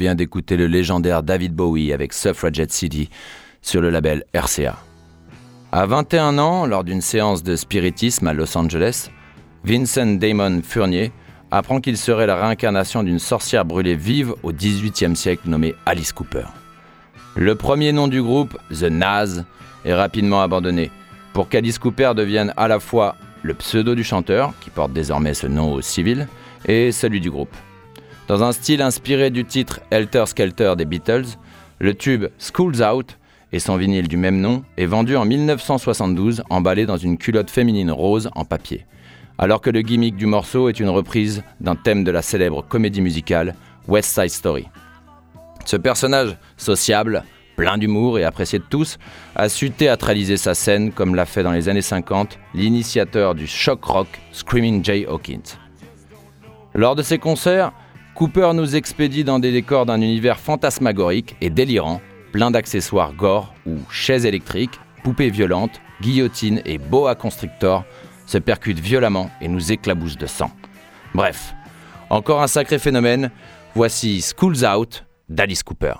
Vient 0.00 0.14
d'écouter 0.14 0.56
le 0.56 0.66
légendaire 0.66 1.22
David 1.22 1.54
Bowie 1.54 1.92
avec 1.92 2.14
Suffragette 2.14 2.72
City 2.72 3.10
sur 3.60 3.82
le 3.82 3.90
label 3.90 4.24
RCA. 4.34 4.78
À 5.72 5.84
21 5.84 6.38
ans, 6.38 6.64
lors 6.64 6.84
d'une 6.84 7.02
séance 7.02 7.42
de 7.42 7.54
spiritisme 7.54 8.26
à 8.26 8.32
Los 8.32 8.56
Angeles, 8.56 9.10
Vincent 9.62 10.16
Damon 10.16 10.62
Furnier 10.64 11.12
apprend 11.50 11.82
qu'il 11.82 11.98
serait 11.98 12.26
la 12.26 12.36
réincarnation 12.36 13.02
d'une 13.02 13.18
sorcière 13.18 13.66
brûlée 13.66 13.94
vive 13.94 14.34
au 14.42 14.52
XVIIIe 14.52 15.14
siècle 15.14 15.50
nommée 15.50 15.74
Alice 15.84 16.14
Cooper. 16.14 16.46
Le 17.36 17.54
premier 17.54 17.92
nom 17.92 18.08
du 18.08 18.22
groupe, 18.22 18.56
The 18.70 18.84
Naz, 18.84 19.44
est 19.84 19.94
rapidement 19.94 20.40
abandonné 20.40 20.90
pour 21.34 21.50
qu'Alice 21.50 21.78
Cooper 21.78 22.12
devienne 22.16 22.54
à 22.56 22.68
la 22.68 22.80
fois 22.80 23.16
le 23.42 23.52
pseudo 23.52 23.94
du 23.94 24.02
chanteur, 24.02 24.54
qui 24.62 24.70
porte 24.70 24.94
désormais 24.94 25.34
ce 25.34 25.46
nom 25.46 25.74
au 25.74 25.82
civil, 25.82 26.26
et 26.64 26.90
celui 26.90 27.20
du 27.20 27.30
groupe. 27.30 27.54
Dans 28.30 28.44
un 28.44 28.52
style 28.52 28.80
inspiré 28.80 29.30
du 29.30 29.44
titre 29.44 29.80
Helter 29.90 30.24
Skelter 30.26 30.74
des 30.78 30.84
Beatles, 30.84 31.26
le 31.80 31.94
tube 31.94 32.26
School's 32.38 32.80
Out 32.80 33.18
et 33.50 33.58
son 33.58 33.76
vinyle 33.76 34.06
du 34.06 34.16
même 34.16 34.40
nom 34.40 34.62
est 34.76 34.86
vendu 34.86 35.16
en 35.16 35.24
1972 35.24 36.44
emballé 36.48 36.86
dans 36.86 36.96
une 36.96 37.18
culotte 37.18 37.50
féminine 37.50 37.90
rose 37.90 38.30
en 38.36 38.44
papier, 38.44 38.86
alors 39.36 39.60
que 39.60 39.70
le 39.70 39.82
gimmick 39.82 40.14
du 40.14 40.26
morceau 40.26 40.68
est 40.68 40.78
une 40.78 40.90
reprise 40.90 41.42
d'un 41.60 41.74
thème 41.74 42.04
de 42.04 42.12
la 42.12 42.22
célèbre 42.22 42.62
comédie 42.62 43.00
musicale 43.00 43.56
West 43.88 44.14
Side 44.14 44.30
Story. 44.30 44.68
Ce 45.64 45.76
personnage 45.76 46.36
sociable, 46.56 47.24
plein 47.56 47.78
d'humour 47.78 48.20
et 48.20 48.22
apprécié 48.22 48.60
de 48.60 48.64
tous, 48.70 49.00
a 49.34 49.48
su 49.48 49.72
théâtraliser 49.72 50.36
sa 50.36 50.54
scène 50.54 50.92
comme 50.92 51.16
l'a 51.16 51.26
fait 51.26 51.42
dans 51.42 51.50
les 51.50 51.68
années 51.68 51.82
50 51.82 52.38
l'initiateur 52.54 53.34
du 53.34 53.48
shock 53.48 53.84
rock 53.84 54.06
Screaming 54.30 54.84
Jay 54.84 55.04
Hawkins. 55.04 55.58
Lors 56.76 56.94
de 56.94 57.02
ses 57.02 57.18
concerts, 57.18 57.72
Cooper 58.14 58.50
nous 58.54 58.76
expédie 58.76 59.24
dans 59.24 59.38
des 59.38 59.52
décors 59.52 59.86
d'un 59.86 60.00
univers 60.00 60.38
fantasmagorique 60.38 61.36
et 61.40 61.48
délirant, 61.48 62.00
plein 62.32 62.50
d'accessoires 62.50 63.14
gore 63.14 63.54
où 63.66 63.76
chaises 63.90 64.26
électriques, 64.26 64.78
poupées 65.02 65.30
violentes, 65.30 65.80
guillotines 66.02 66.60
et 66.64 66.78
boa 66.78 67.14
constrictor 67.14 67.84
se 68.26 68.38
percutent 68.38 68.80
violemment 68.80 69.30
et 69.40 69.48
nous 69.48 69.72
éclaboussent 69.72 70.18
de 70.18 70.26
sang. 70.26 70.50
Bref, 71.14 71.54
encore 72.10 72.42
un 72.42 72.46
sacré 72.46 72.78
phénomène. 72.78 73.30
Voici 73.74 74.20
Schools 74.20 74.66
Out 74.66 75.04
d'Alice 75.28 75.62
Cooper. 75.62 75.94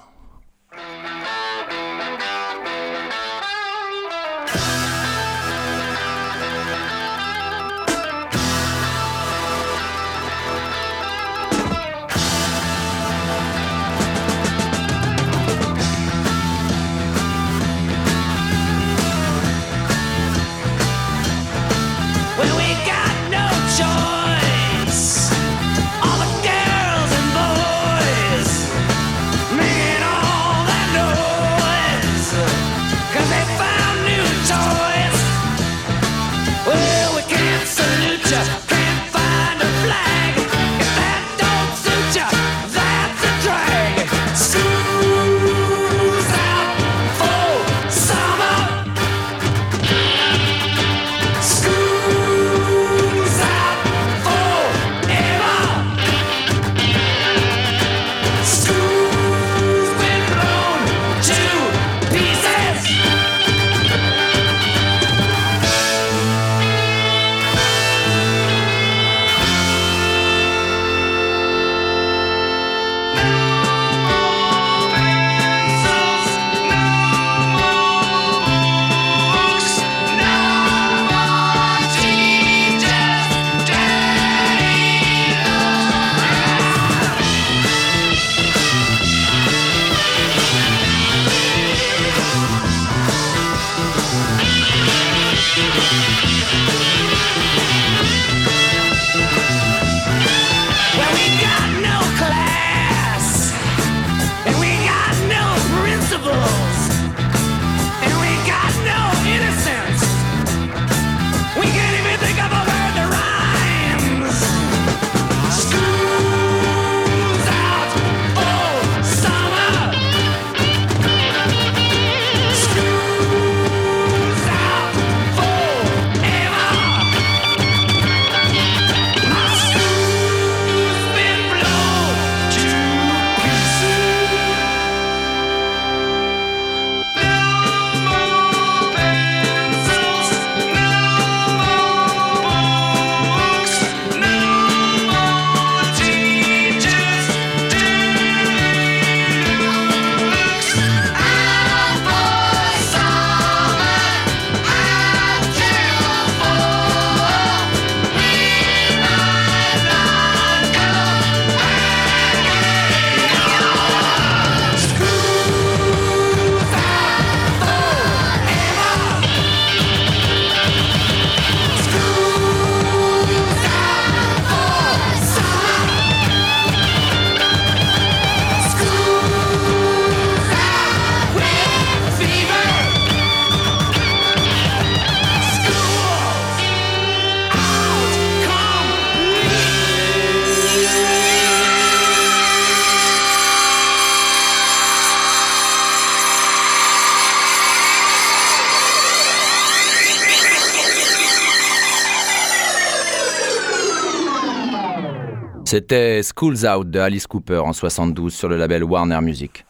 Schools 206.40 206.66
Out 206.66 206.88
de 206.90 206.98
Alice 206.98 207.26
Cooper 207.26 207.58
en 207.58 207.74
72 207.74 208.32
sur 208.32 208.48
le 208.48 208.56
label 208.56 208.82
Warner 208.82 209.20
Music. 209.20 209.66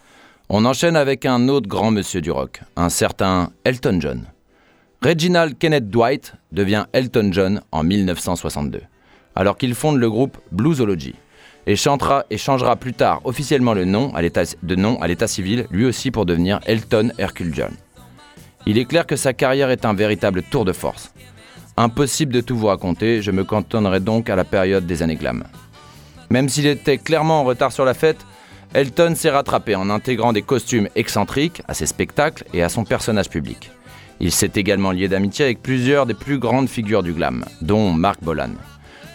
On 0.48 0.64
enchaîne 0.64 0.94
avec 0.94 1.26
un 1.26 1.48
autre 1.48 1.68
grand 1.68 1.90
monsieur 1.90 2.20
du 2.20 2.30
rock, 2.30 2.60
un 2.76 2.90
certain 2.90 3.50
Elton 3.64 3.98
John. 4.00 4.26
Reginald 5.02 5.58
Kenneth 5.58 5.90
Dwight 5.90 6.34
devient 6.52 6.84
Elton 6.92 7.30
John 7.32 7.60
en 7.72 7.82
1962, 7.82 8.82
alors 9.34 9.58
qu'il 9.58 9.74
fonde 9.74 9.96
le 9.96 10.08
groupe 10.08 10.38
Bluesology 10.52 11.16
et 11.66 11.74
chantera 11.74 12.24
et 12.30 12.38
changera 12.38 12.76
plus 12.76 12.94
tard 12.94 13.20
officiellement 13.24 13.74
le 13.74 13.84
nom 13.84 14.14
à 14.14 14.22
de 14.22 14.74
nom 14.76 15.02
à 15.02 15.08
l'état 15.08 15.26
civil, 15.26 15.66
lui 15.72 15.86
aussi 15.86 16.12
pour 16.12 16.24
devenir 16.24 16.60
Elton 16.66 17.10
Hercule 17.18 17.52
John. 17.52 17.72
Il 18.66 18.78
est 18.78 18.84
clair 18.84 19.06
que 19.06 19.16
sa 19.16 19.32
carrière 19.32 19.70
est 19.70 19.84
un 19.84 19.94
véritable 19.94 20.44
tour 20.44 20.64
de 20.64 20.72
force. 20.72 21.12
Impossible 21.76 22.32
de 22.32 22.40
tout 22.40 22.56
vous 22.56 22.68
raconter, 22.68 23.22
je 23.22 23.32
me 23.32 23.42
cantonnerai 23.42 23.98
donc 23.98 24.30
à 24.30 24.36
la 24.36 24.44
période 24.44 24.86
des 24.86 25.02
années 25.02 25.16
glam. 25.16 25.42
Même 26.30 26.48
s'il 26.48 26.66
était 26.66 26.98
clairement 26.98 27.40
en 27.40 27.44
retard 27.44 27.72
sur 27.72 27.84
la 27.84 27.94
fête, 27.94 28.24
Elton 28.72 29.14
s'est 29.16 29.30
rattrapé 29.30 29.74
en 29.74 29.90
intégrant 29.90 30.32
des 30.32 30.42
costumes 30.42 30.88
excentriques 30.94 31.60
à 31.66 31.74
ses 31.74 31.86
spectacles 31.86 32.44
et 32.54 32.62
à 32.62 32.68
son 32.68 32.84
personnage 32.84 33.28
public. 33.28 33.72
Il 34.20 34.30
s'est 34.30 34.52
également 34.54 34.92
lié 34.92 35.08
d'amitié 35.08 35.44
avec 35.44 35.60
plusieurs 35.60 36.06
des 36.06 36.14
plus 36.14 36.38
grandes 36.38 36.68
figures 36.68 37.02
du 37.02 37.12
glam, 37.12 37.44
dont 37.62 37.92
Mark 37.92 38.22
Bolan. 38.22 38.50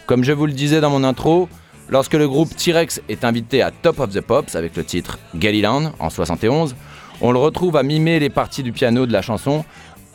Comme 0.08 0.26
je 0.26 0.34
vous 0.34 0.46
le 0.46 0.52
disais 0.52 0.82
dans 0.82 0.90
mon 0.90 1.06
intro, 1.06 1.48
lorsque 1.90 2.16
le 2.16 2.28
groupe 2.28 2.54
T-Rex 2.54 3.02
est 3.08 3.24
invité 3.24 3.62
à 3.62 3.72
Top 3.72 4.00
of 4.00 4.10
the 4.10 4.20
Pops 4.20 4.56
avec 4.56 4.76
le 4.76 4.84
titre 4.84 5.18
Galiland 5.36 5.94
en 6.00 6.10
71, 6.10 6.76
on 7.22 7.32
le 7.32 7.40
retrouve 7.40 7.78
à 7.78 7.84
mimer 7.84 8.20
les 8.20 8.30
parties 8.30 8.64
du 8.64 8.74
piano 8.74 9.06
de 9.06 9.14
la 9.14 9.22
chanson 9.22 9.64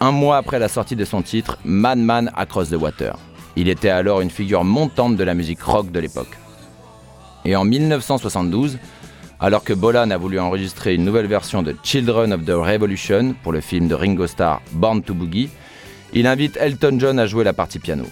un 0.00 0.10
mois 0.10 0.36
après 0.36 0.58
la 0.58 0.68
sortie 0.68 0.96
de 0.96 1.04
son 1.06 1.22
titre 1.22 1.58
Madman 1.64 2.30
Across 2.36 2.70
the 2.70 2.74
Water. 2.74 3.16
Il 3.56 3.68
était 3.68 3.88
alors 3.88 4.20
une 4.20 4.30
figure 4.30 4.64
montante 4.64 5.16
de 5.16 5.24
la 5.24 5.34
musique 5.34 5.62
rock 5.62 5.90
de 5.90 6.00
l'époque. 6.00 6.39
Et 7.44 7.56
en 7.56 7.64
1972, 7.64 8.78
alors 9.40 9.64
que 9.64 9.72
Bolan 9.72 10.10
a 10.10 10.18
voulu 10.18 10.38
enregistrer 10.38 10.94
une 10.94 11.04
nouvelle 11.04 11.26
version 11.26 11.62
de 11.62 11.74
Children 11.82 12.32
of 12.34 12.44
the 12.44 12.50
Revolution 12.50 13.34
pour 13.42 13.52
le 13.52 13.60
film 13.60 13.88
de 13.88 13.94
Ringo 13.94 14.26
Starr 14.26 14.60
Born 14.72 15.02
to 15.02 15.14
Boogie, 15.14 15.48
il 16.12 16.26
invite 16.26 16.58
Elton 16.58 16.96
John 16.98 17.18
à 17.18 17.26
jouer 17.26 17.44
la 17.44 17.52
partie 17.52 17.78
piano. 17.78 18.04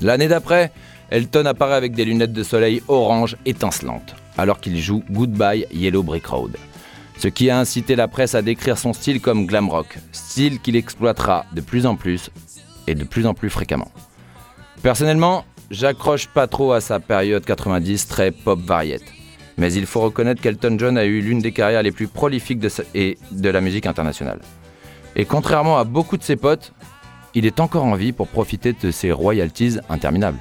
L'année 0.00 0.28
d'après, 0.28 0.70
Elton 1.10 1.46
apparaît 1.46 1.74
avec 1.74 1.92
des 1.92 2.04
lunettes 2.04 2.32
de 2.32 2.44
soleil 2.44 2.82
orange 2.86 3.36
étincelantes, 3.44 4.14
alors 4.38 4.60
qu'il 4.60 4.78
joue 4.78 5.02
Goodbye 5.10 5.66
Yellow 5.72 6.04
Brick 6.04 6.26
Road. 6.26 6.56
Ce 7.18 7.28
qui 7.28 7.50
a 7.50 7.58
incité 7.58 7.96
la 7.96 8.08
presse 8.08 8.34
à 8.34 8.42
décrire 8.42 8.78
son 8.78 8.92
style 8.92 9.20
comme 9.20 9.46
glam 9.46 9.68
rock, 9.68 9.98
style 10.12 10.60
qu'il 10.60 10.76
exploitera 10.76 11.44
de 11.52 11.60
plus 11.60 11.84
en 11.84 11.96
plus 11.96 12.30
et 12.86 12.94
de 12.94 13.04
plus 13.04 13.26
en 13.26 13.34
plus 13.34 13.50
fréquemment. 13.50 13.90
Personnellement, 14.82 15.44
j'accroche 15.70 16.26
pas 16.28 16.46
trop 16.46 16.72
à 16.72 16.80
sa 16.80 17.00
période 17.00 17.44
90 17.44 18.08
très 18.08 18.30
pop 18.30 18.58
variette. 18.60 19.04
Mais 19.56 19.72
il 19.72 19.86
faut 19.86 20.00
reconnaître 20.00 20.40
qu'Elton 20.40 20.76
John 20.78 20.98
a 20.98 21.04
eu 21.04 21.20
l'une 21.20 21.40
des 21.40 21.52
carrières 21.52 21.82
les 21.82 21.92
plus 21.92 22.08
prolifiques 22.08 22.60
de, 22.60 22.70
et 22.94 23.18
de 23.30 23.50
la 23.50 23.60
musique 23.60 23.86
internationale. 23.86 24.40
Et 25.16 25.24
contrairement 25.24 25.78
à 25.78 25.84
beaucoup 25.84 26.16
de 26.16 26.22
ses 26.22 26.36
potes, 26.36 26.72
il 27.34 27.46
est 27.46 27.60
encore 27.60 27.84
en 27.84 27.94
vie 27.94 28.12
pour 28.12 28.28
profiter 28.28 28.72
de 28.72 28.90
ses 28.90 29.12
royalties 29.12 29.78
interminables. 29.88 30.38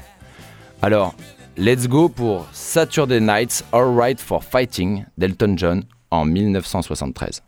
Alors, 0.81 1.15
let's 1.57 1.87
go 1.87 2.09
pour 2.09 2.47
Saturday 2.51 3.19
Night's 3.19 3.63
Alright 3.71 4.19
for 4.19 4.43
Fighting 4.43 5.05
d'Elton 5.17 5.55
John 5.57 5.83
en 6.11 6.25
1973. 6.25 7.43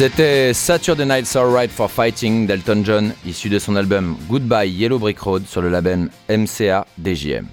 C'était 0.00 0.54
Saturday 0.54 1.04
Night's 1.04 1.36
Alright 1.36 1.70
for 1.70 1.90
Fighting 1.90 2.46
d'Elton 2.46 2.80
John, 2.86 3.12
issu 3.26 3.50
de 3.50 3.58
son 3.58 3.76
album 3.76 4.16
Goodbye 4.30 4.70
Yellow 4.70 4.98
Brick 4.98 5.18
Road 5.18 5.42
sur 5.46 5.60
le 5.60 5.68
label 5.68 6.08
MCA 6.30 6.86
DJM. 6.98 7.46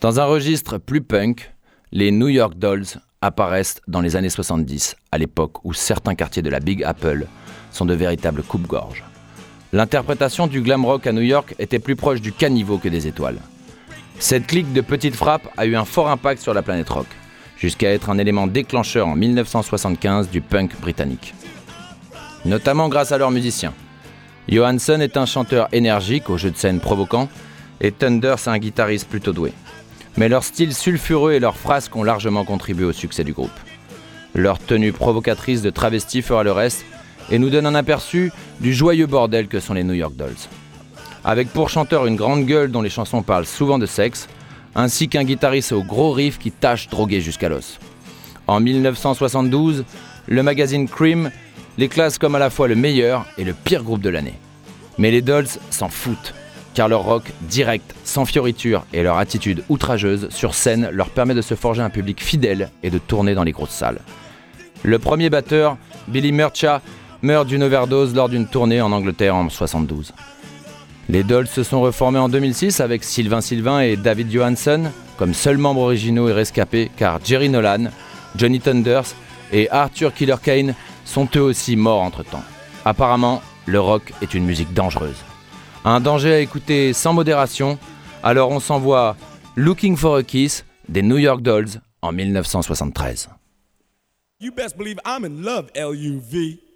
Dans 0.00 0.20
un 0.20 0.24
registre 0.26 0.78
plus 0.78 1.00
punk, 1.00 1.52
les 1.90 2.12
New 2.12 2.28
York 2.28 2.54
Dolls 2.56 2.86
apparaissent 3.20 3.80
dans 3.88 4.00
les 4.00 4.14
années 4.14 4.28
70, 4.28 4.94
à 5.10 5.18
l'époque 5.18 5.64
où 5.64 5.72
certains 5.72 6.14
quartiers 6.14 6.42
de 6.42 6.48
la 6.48 6.60
Big 6.60 6.84
Apple 6.84 7.26
sont 7.72 7.86
de 7.86 7.94
véritables 7.94 8.44
coupe-gorges. 8.44 9.02
L'interprétation 9.72 10.46
du 10.46 10.60
glam 10.60 10.84
rock 10.84 11.08
à 11.08 11.12
New 11.12 11.22
York 11.22 11.56
était 11.58 11.80
plus 11.80 11.96
proche 11.96 12.20
du 12.20 12.30
caniveau 12.30 12.78
que 12.78 12.88
des 12.88 13.08
étoiles. 13.08 13.40
Cette 14.20 14.46
clique 14.46 14.72
de 14.72 14.80
petites 14.80 15.16
frappes 15.16 15.48
a 15.56 15.66
eu 15.66 15.74
un 15.74 15.84
fort 15.84 16.08
impact 16.08 16.40
sur 16.40 16.54
la 16.54 16.62
planète 16.62 16.88
rock, 16.88 17.08
jusqu'à 17.56 17.90
être 17.90 18.10
un 18.10 18.18
élément 18.18 18.46
déclencheur 18.46 19.08
en 19.08 19.16
1975 19.16 20.30
du 20.30 20.40
punk 20.40 20.80
britannique. 20.80 21.34
Notamment 22.44 22.88
grâce 22.88 23.12
à 23.12 23.18
leurs 23.18 23.30
musiciens. 23.30 23.74
Johansson 24.48 25.00
est 25.00 25.16
un 25.16 25.26
chanteur 25.26 25.68
énergique, 25.72 26.30
au 26.30 26.38
jeu 26.38 26.50
de 26.50 26.56
scène 26.56 26.80
provoquant, 26.80 27.28
et 27.80 27.92
Thunders 27.92 28.48
un 28.48 28.58
guitariste 28.58 29.08
plutôt 29.08 29.32
doué. 29.32 29.52
Mais 30.16 30.28
leur 30.28 30.42
style 30.42 30.74
sulfureux 30.74 31.32
et 31.32 31.40
leurs 31.40 31.56
frasques 31.56 31.94
ont 31.94 32.02
largement 32.02 32.44
contribué 32.44 32.84
au 32.84 32.92
succès 32.92 33.24
du 33.24 33.32
groupe. 33.32 33.50
Leur 34.34 34.58
tenue 34.58 34.92
provocatrice 34.92 35.62
de 35.62 35.70
travesti 35.70 36.22
fera 36.22 36.42
le 36.42 36.52
reste 36.52 36.84
et 37.30 37.38
nous 37.38 37.50
donne 37.50 37.66
un 37.66 37.74
aperçu 37.74 38.32
du 38.60 38.72
joyeux 38.72 39.06
bordel 39.06 39.48
que 39.48 39.60
sont 39.60 39.74
les 39.74 39.84
New 39.84 39.94
York 39.94 40.14
Dolls. 40.16 40.48
Avec 41.24 41.48
pour 41.48 41.68
chanteur 41.68 42.06
une 42.06 42.16
grande 42.16 42.46
gueule 42.46 42.70
dont 42.70 42.82
les 42.82 42.90
chansons 42.90 43.22
parlent 43.22 43.46
souvent 43.46 43.78
de 43.78 43.86
sexe, 43.86 44.28
ainsi 44.74 45.08
qu'un 45.08 45.24
guitariste 45.24 45.72
au 45.72 45.82
gros 45.82 46.12
riff 46.12 46.38
qui 46.38 46.50
tâche 46.50 46.88
droguer 46.88 47.20
jusqu'à 47.20 47.48
l'os. 47.48 47.78
En 48.46 48.60
1972, 48.60 49.84
le 50.26 50.42
magazine 50.42 50.88
Cream 50.88 51.30
les 51.78 51.88
classe 51.88 52.18
comme 52.18 52.34
à 52.34 52.40
la 52.40 52.50
fois 52.50 52.66
le 52.66 52.74
meilleur 52.74 53.24
et 53.38 53.44
le 53.44 53.54
pire 53.54 53.84
groupe 53.84 54.02
de 54.02 54.10
l'année. 54.10 54.34
Mais 54.98 55.12
les 55.12 55.22
Dolls 55.22 55.46
s'en 55.70 55.88
foutent, 55.88 56.34
car 56.74 56.88
leur 56.88 57.02
rock 57.02 57.22
direct, 57.42 57.94
sans 58.02 58.24
fioriture 58.24 58.84
et 58.92 59.04
leur 59.04 59.16
attitude 59.16 59.62
outrageuse 59.68 60.28
sur 60.30 60.54
scène 60.54 60.90
leur 60.92 61.08
permet 61.08 61.34
de 61.34 61.40
se 61.40 61.54
forger 61.54 61.80
un 61.80 61.88
public 61.88 62.20
fidèle 62.20 62.70
et 62.82 62.90
de 62.90 62.98
tourner 62.98 63.34
dans 63.34 63.44
les 63.44 63.52
grosses 63.52 63.70
salles. 63.70 64.00
Le 64.82 64.98
premier 64.98 65.30
batteur, 65.30 65.76
Billy 66.08 66.32
Murcha, 66.32 66.82
meurt 67.22 67.46
d'une 67.46 67.62
overdose 67.62 68.12
lors 68.14 68.28
d'une 68.28 68.48
tournée 68.48 68.80
en 68.80 68.90
Angleterre 68.90 69.36
en 69.36 69.48
72. 69.48 70.12
Les 71.08 71.22
Dolls 71.22 71.46
se 71.46 71.62
sont 71.62 71.80
reformés 71.80 72.18
en 72.18 72.28
2006 72.28 72.80
avec 72.80 73.04
Sylvain 73.04 73.40
Sylvain 73.40 73.80
et 73.80 73.96
David 73.96 74.32
Johansson 74.32 74.90
comme 75.16 75.32
seuls 75.32 75.58
membres 75.58 75.82
originaux 75.82 76.28
et 76.28 76.32
rescapés 76.32 76.90
car 76.96 77.20
Jerry 77.24 77.48
Nolan, 77.48 77.86
Johnny 78.36 78.60
Thunders 78.60 79.14
et 79.52 79.70
Arthur 79.70 80.12
Killer 80.12 80.36
Kane 80.42 80.74
sont 81.08 81.28
eux 81.36 81.40
aussi 81.40 81.74
morts 81.74 82.02
entre-temps. 82.02 82.44
Apparemment, 82.84 83.42
le 83.66 83.80
rock 83.80 84.12
est 84.20 84.34
une 84.34 84.44
musique 84.44 84.74
dangereuse. 84.74 85.16
Un 85.84 86.00
danger 86.00 86.34
à 86.34 86.40
écouter 86.40 86.92
sans 86.92 87.14
modération, 87.14 87.78
alors 88.22 88.50
on 88.50 88.60
s'envoie 88.60 89.16
Looking 89.56 89.96
for 89.96 90.16
a 90.16 90.22
Kiss 90.22 90.64
des 90.88 91.02
New 91.02 91.16
York 91.16 91.40
Dolls 91.40 91.80
en 92.02 92.12
1973. 92.12 93.30
You 94.40 94.52
best 94.52 94.76
believe 94.76 94.98
I'm 95.04 95.24
in 95.24 95.42
love, 95.42 95.70
L-U-V. 95.74 96.67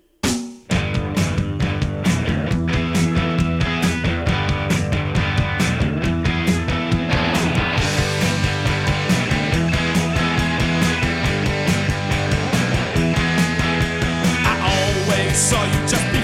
Saw 15.34 15.64
you 15.64 15.88
just 15.88 16.21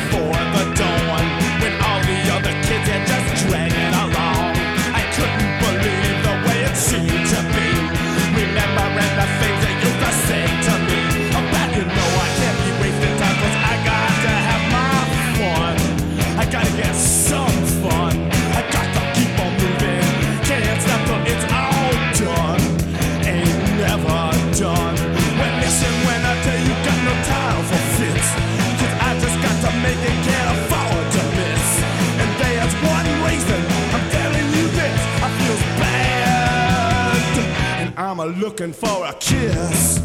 looking 38.30 38.72
for 38.72 39.06
a 39.06 39.14
kiss 39.14 40.00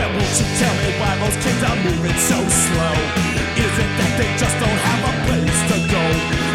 well, 0.00 0.10
won't 0.16 0.36
you 0.40 0.48
tell 0.56 0.74
me 0.80 0.90
why 0.96 1.12
those 1.20 1.36
kids 1.44 1.62
are 1.62 1.76
moving 1.84 2.16
so 2.16 2.38
slow? 2.48 2.94
Is 3.58 3.74
it 3.84 3.90
that 4.00 4.12
they 4.16 4.30
just 4.40 4.56
don't 4.62 4.80
have 4.88 5.02
a 5.10 5.14
place 5.28 5.60
to 5.70 5.76
go? 5.92 6.04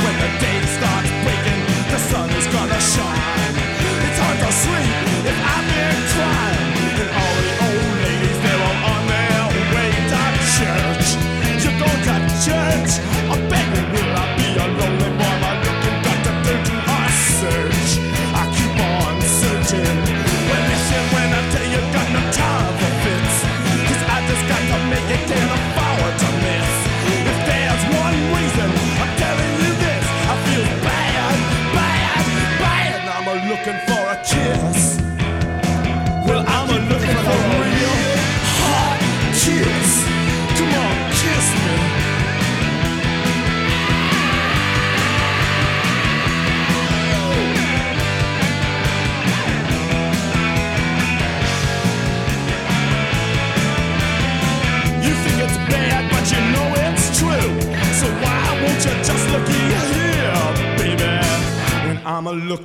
When 0.01 0.15
the 0.23 0.31
day 0.41 0.59
starts 0.77 1.11
breaking, 1.21 1.61
the 1.91 1.99
sun 2.09 2.29
is 2.33 2.47
gonna 2.49 2.81
shine. 2.81 3.53
It's 4.07 4.19
hard 4.19 4.39
to 4.39 4.51
sleep 4.51 4.95
if 5.29 5.37
I've 5.45 5.74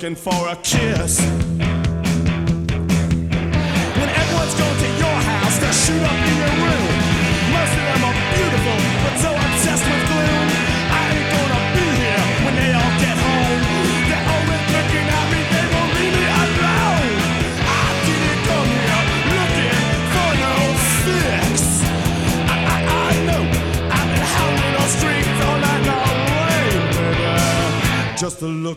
looking 0.01 0.15
for 0.15 0.47
a 0.47 0.55
kiss. 0.63 1.30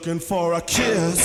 Looking 0.06 0.20
for 0.20 0.52
a 0.52 0.60
kiss. 0.60 1.23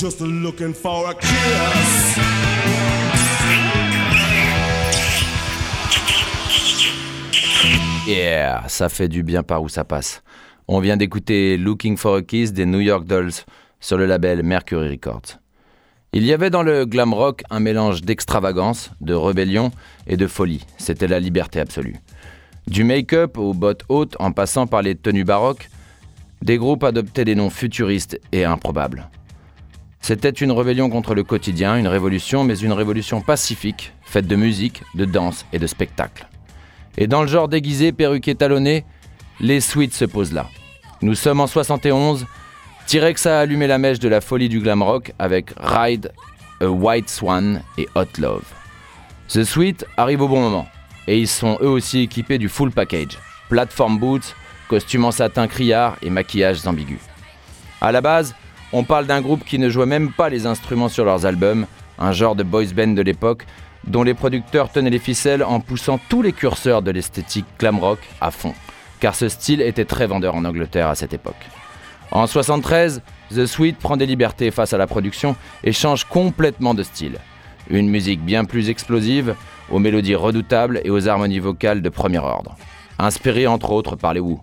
Just 0.00 0.22
looking 0.22 0.72
for 0.72 1.10
a 1.10 1.14
kiss. 1.14 2.18
Yeah, 8.08 8.64
ça 8.68 8.88
fait 8.88 9.08
du 9.08 9.22
bien 9.22 9.42
par 9.42 9.62
où 9.62 9.68
ça 9.68 9.84
passe. 9.84 10.22
On 10.68 10.80
vient 10.80 10.96
d'écouter 10.96 11.58
Looking 11.58 11.98
for 11.98 12.16
a 12.16 12.22
Kiss 12.22 12.54
des 12.54 12.64
New 12.64 12.80
York 12.80 13.04
Dolls 13.04 13.44
sur 13.78 13.98
le 13.98 14.06
label 14.06 14.42
Mercury 14.42 14.88
Records. 14.88 15.38
Il 16.14 16.24
y 16.24 16.32
avait 16.32 16.48
dans 16.48 16.62
le 16.62 16.86
glam 16.86 17.12
rock 17.12 17.42
un 17.50 17.60
mélange 17.60 18.00
d'extravagance, 18.00 18.92
de 19.02 19.12
rébellion 19.12 19.70
et 20.06 20.16
de 20.16 20.26
folie. 20.26 20.64
C'était 20.78 21.08
la 21.08 21.20
liberté 21.20 21.60
absolue. 21.60 21.96
Du 22.66 22.84
make-up 22.84 23.36
aux 23.36 23.52
bottes 23.52 23.84
hautes 23.90 24.16
en 24.18 24.32
passant 24.32 24.66
par 24.66 24.80
les 24.80 24.94
tenues 24.94 25.24
baroques, 25.24 25.68
des 26.40 26.56
groupes 26.56 26.84
adoptaient 26.84 27.26
des 27.26 27.34
noms 27.34 27.50
futuristes 27.50 28.18
et 28.32 28.46
improbables. 28.46 29.10
C'était 30.00 30.30
une 30.30 30.52
rébellion 30.52 30.88
contre 30.88 31.14
le 31.14 31.24
quotidien, 31.24 31.76
une 31.76 31.86
révolution, 31.86 32.42
mais 32.42 32.58
une 32.58 32.72
révolution 32.72 33.20
pacifique, 33.20 33.92
faite 34.02 34.26
de 34.26 34.36
musique, 34.36 34.82
de 34.94 35.04
danse 35.04 35.44
et 35.52 35.58
de 35.58 35.66
spectacle. 35.66 36.26
Et 36.96 37.06
dans 37.06 37.22
le 37.22 37.28
genre 37.28 37.48
déguisé, 37.48 37.92
perruqué 37.92 38.34
talonné, 38.34 38.84
les 39.40 39.60
suites 39.60 39.94
se 39.94 40.04
posent 40.04 40.32
là. 40.32 40.48
Nous 41.02 41.14
sommes 41.14 41.40
en 41.40 41.46
71, 41.46 42.26
T-Rex 42.86 43.26
a 43.26 43.40
allumé 43.40 43.66
la 43.66 43.78
mèche 43.78 43.98
de 44.00 44.08
la 44.08 44.20
folie 44.20 44.48
du 44.48 44.60
glam 44.60 44.82
rock 44.82 45.12
avec 45.18 45.52
Ride, 45.58 46.12
A 46.60 46.66
White 46.66 47.08
Swan 47.08 47.62
et 47.78 47.88
Hot 47.94 48.18
Love. 48.18 48.44
The 49.28 49.44
Sweet 49.44 49.86
arrive 49.96 50.22
au 50.22 50.28
bon 50.28 50.40
moment, 50.40 50.66
et 51.06 51.18
ils 51.18 51.28
sont 51.28 51.58
eux 51.60 51.68
aussi 51.68 52.00
équipés 52.00 52.38
du 52.38 52.48
full 52.48 52.72
package. 52.72 53.18
Platform 53.48 53.98
boots, 53.98 54.34
costumes 54.68 55.04
en 55.04 55.12
satin 55.12 55.46
criard 55.46 55.96
et 56.02 56.10
maquillages 56.10 56.66
ambigus. 56.66 57.00
À 57.80 57.92
la 57.92 58.00
base, 58.00 58.34
on 58.72 58.84
parle 58.84 59.06
d'un 59.06 59.20
groupe 59.20 59.44
qui 59.44 59.58
ne 59.58 59.68
jouait 59.68 59.86
même 59.86 60.12
pas 60.12 60.28
les 60.28 60.46
instruments 60.46 60.88
sur 60.88 61.04
leurs 61.04 61.26
albums, 61.26 61.66
un 61.98 62.12
genre 62.12 62.36
de 62.36 62.42
boys 62.42 62.72
band 62.74 62.88
de 62.88 63.02
l'époque, 63.02 63.46
dont 63.86 64.02
les 64.02 64.14
producteurs 64.14 64.70
tenaient 64.70 64.90
les 64.90 64.98
ficelles 64.98 65.42
en 65.42 65.60
poussant 65.60 65.98
tous 66.08 66.22
les 66.22 66.32
curseurs 66.32 66.82
de 66.82 66.90
l'esthétique 66.90 67.46
glam 67.58 67.78
rock 67.78 67.98
à 68.20 68.30
fond, 68.30 68.54
car 69.00 69.14
ce 69.14 69.28
style 69.28 69.60
était 69.62 69.84
très 69.84 70.06
vendeur 70.06 70.34
en 70.34 70.44
Angleterre 70.44 70.88
à 70.88 70.94
cette 70.94 71.14
époque. 71.14 71.48
En 72.12 72.26
73, 72.26 73.02
The 73.34 73.46
Sweet 73.46 73.78
prend 73.78 73.96
des 73.96 74.06
libertés 74.06 74.50
face 74.50 74.72
à 74.72 74.78
la 74.78 74.86
production 74.86 75.36
et 75.62 75.72
change 75.72 76.04
complètement 76.04 76.74
de 76.74 76.82
style. 76.82 77.18
Une 77.68 77.88
musique 77.88 78.20
bien 78.20 78.44
plus 78.44 78.68
explosive, 78.68 79.36
aux 79.70 79.78
mélodies 79.78 80.16
redoutables 80.16 80.80
et 80.84 80.90
aux 80.90 81.08
harmonies 81.08 81.38
vocales 81.38 81.82
de 81.82 81.88
premier 81.88 82.18
ordre. 82.18 82.56
Inspiré 82.98 83.46
entre 83.46 83.70
autres 83.70 83.94
par 83.94 84.12
les 84.12 84.20
Who. 84.20 84.40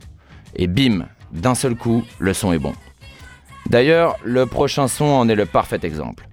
Et 0.56 0.68
bim, 0.68 1.06
d'un 1.32 1.56
seul 1.56 1.76
coup, 1.76 2.04
le 2.20 2.34
son 2.34 2.54
est 2.54 2.60
bon. 2.60 2.74
D'ailleurs, 3.70 4.16
le 4.24 4.46
prochain 4.46 4.88
son 4.88 5.06
en 5.06 5.28
est 5.28 5.36
le 5.36 5.46
parfait 5.46 5.80
exemple. 5.84 6.28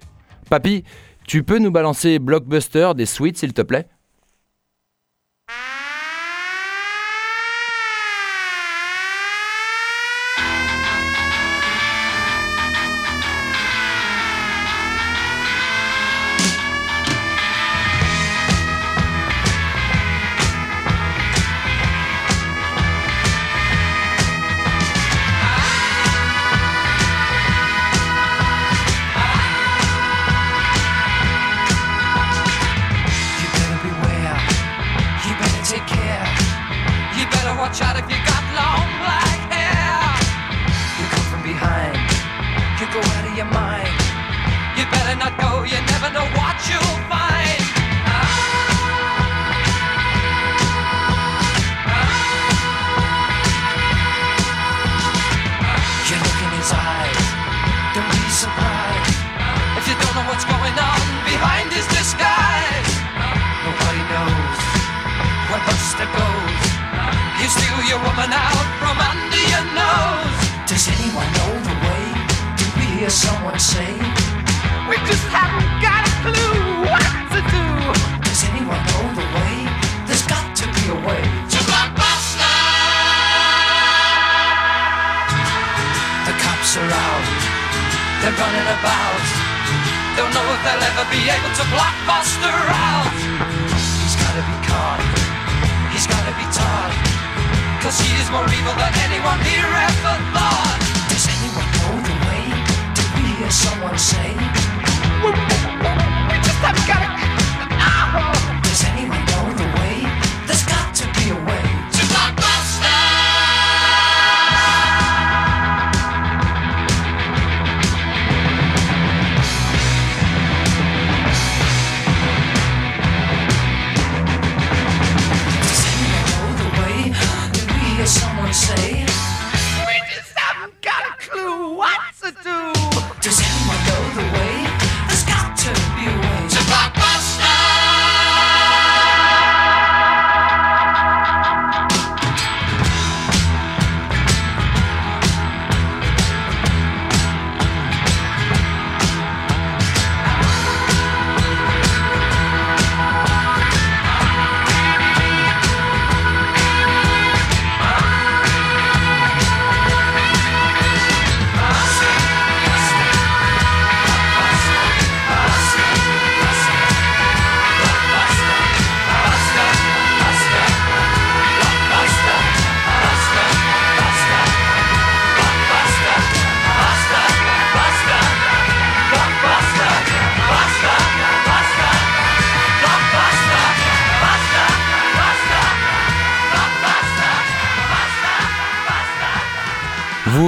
Papy, 0.49 0.85
tu 1.27 1.43
peux 1.43 1.59
nous 1.59 1.73
balancer 1.73 2.19
Blockbuster 2.19 2.93
des 2.95 3.07
Sweets 3.07 3.39
s'il 3.39 3.53
te 3.53 3.63
plaît? 3.63 3.89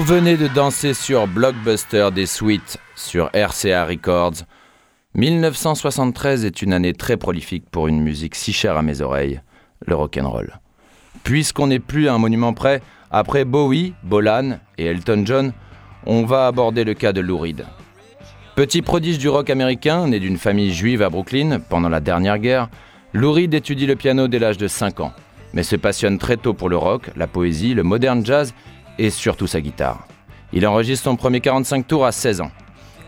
Venez 0.06 0.36
de 0.36 0.46
danser 0.46 0.94
sur 0.94 1.26
Blockbuster 1.26 2.10
des 2.14 2.26
Suites 2.26 2.78
sur 2.94 3.28
RCA 3.34 3.84
Records. 3.84 4.44
1973 5.16 6.44
est 6.44 6.62
une 6.62 6.72
année 6.72 6.92
très 6.92 7.16
prolifique 7.16 7.68
pour 7.72 7.88
une 7.88 8.00
musique 8.00 8.36
si 8.36 8.52
chère 8.52 8.76
à 8.76 8.82
mes 8.82 9.00
oreilles, 9.00 9.40
le 9.84 9.96
rock'n'roll. 9.96 10.60
Puisqu'on 11.24 11.66
n'est 11.66 11.80
plus 11.80 12.06
à 12.06 12.14
un 12.14 12.18
monument 12.18 12.52
près, 12.52 12.82
après 13.10 13.44
Bowie, 13.44 13.94
Bolan 14.04 14.60
et 14.78 14.84
Elton 14.84 15.24
John, 15.26 15.52
on 16.06 16.24
va 16.24 16.46
aborder 16.46 16.84
le 16.84 16.94
cas 16.94 17.12
de 17.12 17.20
Lou 17.20 17.38
Reed. 17.38 17.66
Petit 18.54 18.82
prodige 18.82 19.18
du 19.18 19.28
rock 19.28 19.50
américain, 19.50 20.06
né 20.06 20.20
d'une 20.20 20.38
famille 20.38 20.72
juive 20.72 21.02
à 21.02 21.10
Brooklyn 21.10 21.58
pendant 21.58 21.88
la 21.88 21.98
dernière 21.98 22.38
guerre, 22.38 22.68
Lou 23.12 23.32
Reed 23.32 23.54
étudie 23.54 23.86
le 23.86 23.96
piano 23.96 24.28
dès 24.28 24.38
l'âge 24.38 24.58
de 24.58 24.68
5 24.68 25.00
ans. 25.00 25.12
mais 25.52 25.64
se 25.64 25.74
passionne 25.74 26.18
très 26.18 26.36
tôt 26.36 26.54
pour 26.54 26.68
le 26.68 26.76
rock, 26.76 27.10
la 27.16 27.26
poésie, 27.26 27.74
le 27.74 27.82
modern 27.82 28.24
jazz 28.24 28.52
et 28.98 29.10
surtout 29.10 29.46
sa 29.46 29.60
guitare. 29.60 30.06
Il 30.52 30.66
enregistre 30.66 31.04
son 31.04 31.16
premier 31.16 31.40
45 31.40 31.86
tours 31.86 32.06
à 32.06 32.12
16 32.12 32.40
ans. 32.40 32.50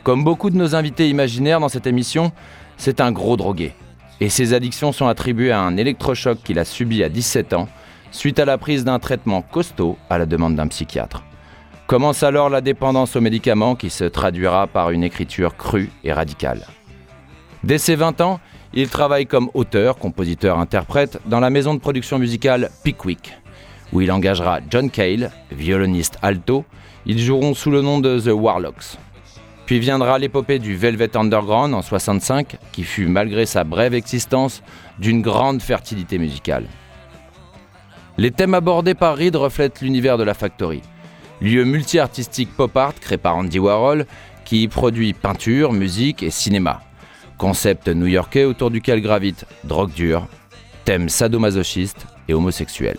Comme 0.03 0.25
beaucoup 0.25 0.51
de 0.51 0.57
nos 0.57 0.75
invités 0.75 1.09
imaginaires 1.09 1.61
dans 1.61 1.69
cette 1.69 1.87
émission, 1.87 2.33
c'est 2.77 3.01
un 3.01 3.13
gros 3.13 3.37
drogué. 3.37 3.75
Et 4.21 4.29
ses 4.29 4.55
addictions 4.55 4.93
sont 4.93 5.07
attribuées 5.07 5.53
à 5.53 5.61
un 5.61 5.77
électrochoc 5.77 6.39
qu'il 6.43 6.59
a 6.59 6.65
subi 6.65 7.05
à 7.05 7.09
17 7.09 7.53
ans, 7.53 7.69
suite 8.11 8.39
à 8.39 8.45
la 8.45 8.59
prise 8.59 8.85
d'un 8.85 8.99
traitement 8.99 9.43
costaud 9.43 9.97
à 10.11 10.19
la 10.19 10.27
demande 10.27 10.57
d'un 10.57 10.67
psychiatre. 10.67 11.25
Commence 11.87 12.23
alors 12.23 12.51
la 12.51 12.61
dépendance 12.61 13.17
aux 13.17 13.21
médicaments 13.21 13.75
qui 13.75 13.91
se 13.91 14.05
traduira 14.05 14.67
par 14.67 14.91
une 14.91 15.05
écriture 15.05 15.57
crue 15.57 15.91
et 16.05 16.13
radicale. 16.13 16.67
Dès 17.65 17.79
ses 17.79 17.97
20 17.97 18.21
ans, 18.21 18.41
il 18.75 18.89
travaille 18.89 19.27
comme 19.27 19.51
auteur, 19.55 19.97
compositeur, 19.97 20.59
interprète 20.59 21.19
dans 21.27 21.41
la 21.41 21.51
maison 21.51 21.75
de 21.75 21.81
production 21.81 22.19
musicale 22.19 22.71
Pickwick, 22.85 23.33
où 23.93 24.01
il 24.01 24.13
engagera 24.13 24.61
John 24.71 24.91
Cale, 24.91 25.31
violoniste 25.51 26.19
alto. 26.23 26.65
Ils 27.07 27.19
joueront 27.19 27.55
sous 27.55 27.71
le 27.71 27.81
nom 27.81 28.01
de 28.01 28.21
The 28.21 28.33
Warlocks. 28.33 28.99
Puis 29.67 29.79
viendra 29.81 30.19
l'épopée 30.19 30.59
du 30.59 30.77
Velvet 30.77 31.17
Underground 31.17 31.75
en 31.75 31.83
65, 31.83 32.57
qui 32.73 32.85
fut, 32.85 33.07
malgré 33.07 33.47
sa 33.47 33.65
brève 33.65 33.95
existence, 33.95 34.63
d'une 34.99 35.23
grande 35.23 35.61
fertilité 35.61 36.19
musicale. 36.19 36.67
Les 38.17 38.31
thèmes 38.31 38.55
abordés 38.55 38.95
par 38.95 39.17
Reed 39.17 39.37
reflètent 39.37 39.81
l'univers 39.81 40.19
de 40.19 40.25
la 40.25 40.35
Factory, 40.35 40.83
lieu 41.41 41.65
multi-artistique 41.65 42.55
pop 42.57 42.77
art 42.77 42.95
créé 42.95 43.19
par 43.19 43.37
Andy 43.37 43.59
Warhol, 43.59 44.07
qui 44.45 44.63
y 44.63 44.69
produit 44.69 45.13
peinture, 45.13 45.73
musique 45.73 46.23
et 46.23 46.31
cinéma. 46.31 46.81
Concept 47.37 47.89
new-yorkais 47.89 48.45
autour 48.45 48.71
duquel 48.71 49.01
gravitent 49.01 49.45
drogue 49.65 49.93
dure, 49.93 50.27
thèmes 50.85 51.09
sadomasochistes 51.09 52.07
et 52.27 52.35
homosexuels. 52.35 52.99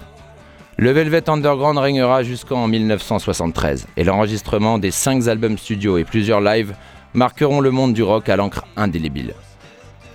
Le 0.81 0.91
Velvet 0.91 1.29
Underground 1.29 1.77
régnera 1.77 2.23
jusqu'en 2.23 2.65
1973 2.69 3.87
et 3.97 4.05
l'enregistrement 4.05 4.79
des 4.79 4.91
cinq 4.91 5.27
albums 5.27 5.57
studio 5.57 5.97
et 5.97 6.05
plusieurs 6.05 6.39
lives 6.39 6.73
marqueront 7.13 7.59
le 7.59 7.69
monde 7.69 7.93
du 7.93 8.01
rock 8.01 8.29
à 8.29 8.37
l'encre 8.37 8.63
indélébile. 8.77 9.33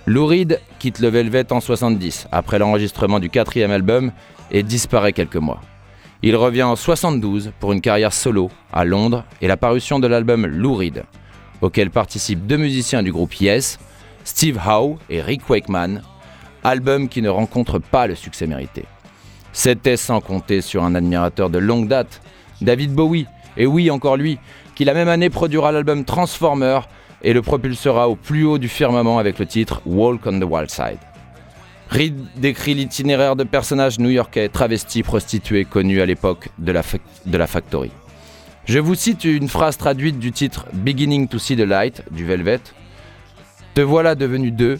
Lou 0.07 0.25
Reed 0.25 0.59
quitte 0.79 1.01
le 1.01 1.09
Velvet 1.09 1.53
en 1.53 1.59
70 1.59 2.29
après 2.31 2.57
l'enregistrement 2.57 3.19
du 3.19 3.29
quatrième 3.29 3.69
album 3.69 4.11
et 4.49 4.63
disparaît 4.63 5.13
quelques 5.13 5.35
mois. 5.35 5.61
Il 6.23 6.35
revient 6.35 6.63
en 6.63 6.75
72 6.75 7.51
pour 7.59 7.71
une 7.71 7.81
carrière 7.81 8.11
solo 8.11 8.49
à 8.73 8.85
Londres 8.85 9.23
et 9.41 9.47
la 9.47 9.57
parution 9.57 9.99
de 9.99 10.07
l'album 10.07 10.47
Lou 10.47 10.73
Reed, 10.73 11.03
auquel 11.61 11.91
participent 11.91 12.47
deux 12.47 12.57
musiciens 12.57 13.03
du 13.03 13.11
groupe 13.11 13.39
Yes, 13.39 13.77
Steve 14.23 14.59
Howe 14.65 14.97
et 15.11 15.21
Rick 15.21 15.47
Wakeman, 15.47 16.01
album 16.63 17.07
qui 17.07 17.21
ne 17.21 17.29
rencontre 17.29 17.77
pas 17.77 18.07
le 18.07 18.15
succès 18.15 18.47
mérité. 18.47 18.85
C'était 19.55 19.95
sans 19.95 20.19
compter 20.19 20.59
sur 20.59 20.83
un 20.83 20.95
admirateur 20.95 21.49
de 21.49 21.59
longue 21.59 21.87
date, 21.87 22.21
David 22.59 22.93
Bowie, 22.93 23.25
et 23.55 23.65
oui 23.65 23.89
encore 23.89 24.17
lui, 24.17 24.37
qui 24.75 24.83
la 24.83 24.93
même 24.93 25.07
année 25.07 25.29
produira 25.29 25.71
l'album 25.71 26.03
Transformer 26.03 26.81
et 27.21 27.31
le 27.31 27.41
propulsera 27.41 28.09
au 28.09 28.17
plus 28.17 28.43
haut 28.43 28.57
du 28.57 28.67
firmament 28.67 29.17
avec 29.17 29.39
le 29.39 29.45
titre 29.45 29.81
Walk 29.85 30.19
on 30.25 30.41
the 30.41 30.43
Wild 30.43 30.69
Side. 30.69 30.99
Reed 31.89 32.17
décrit 32.35 32.73
l'itinéraire 32.73 33.37
de 33.37 33.45
personnages 33.45 33.97
new-yorkais, 33.97 34.49
travestis, 34.49 35.03
prostitués, 35.03 35.63
connus 35.63 36.01
à 36.01 36.05
l'époque 36.05 36.49
de 36.59 36.73
de 37.25 37.37
la 37.37 37.47
Factory. 37.47 37.91
Je 38.65 38.79
vous 38.79 38.95
cite 38.95 39.23
une 39.23 39.47
phrase 39.47 39.77
traduite 39.77 40.19
du 40.19 40.33
titre 40.33 40.65
Beginning 40.73 41.29
to 41.29 41.39
See 41.39 41.55
the 41.55 41.61
Light 41.61 42.03
du 42.11 42.25
Velvet. 42.25 42.59
Te 43.73 43.79
voilà 43.79 44.15
devenu 44.15 44.51
deux. 44.51 44.79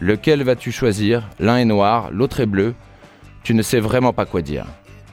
Lequel 0.00 0.42
vas-tu 0.42 0.72
choisir? 0.72 1.28
L'un 1.38 1.58
est 1.58 1.64
noir, 1.64 2.10
l'autre 2.10 2.40
est 2.40 2.46
bleu. 2.46 2.74
Tu 3.46 3.54
ne 3.54 3.62
sais 3.62 3.78
vraiment 3.78 4.12
pas 4.12 4.26
quoi 4.26 4.42
dire. 4.42 4.66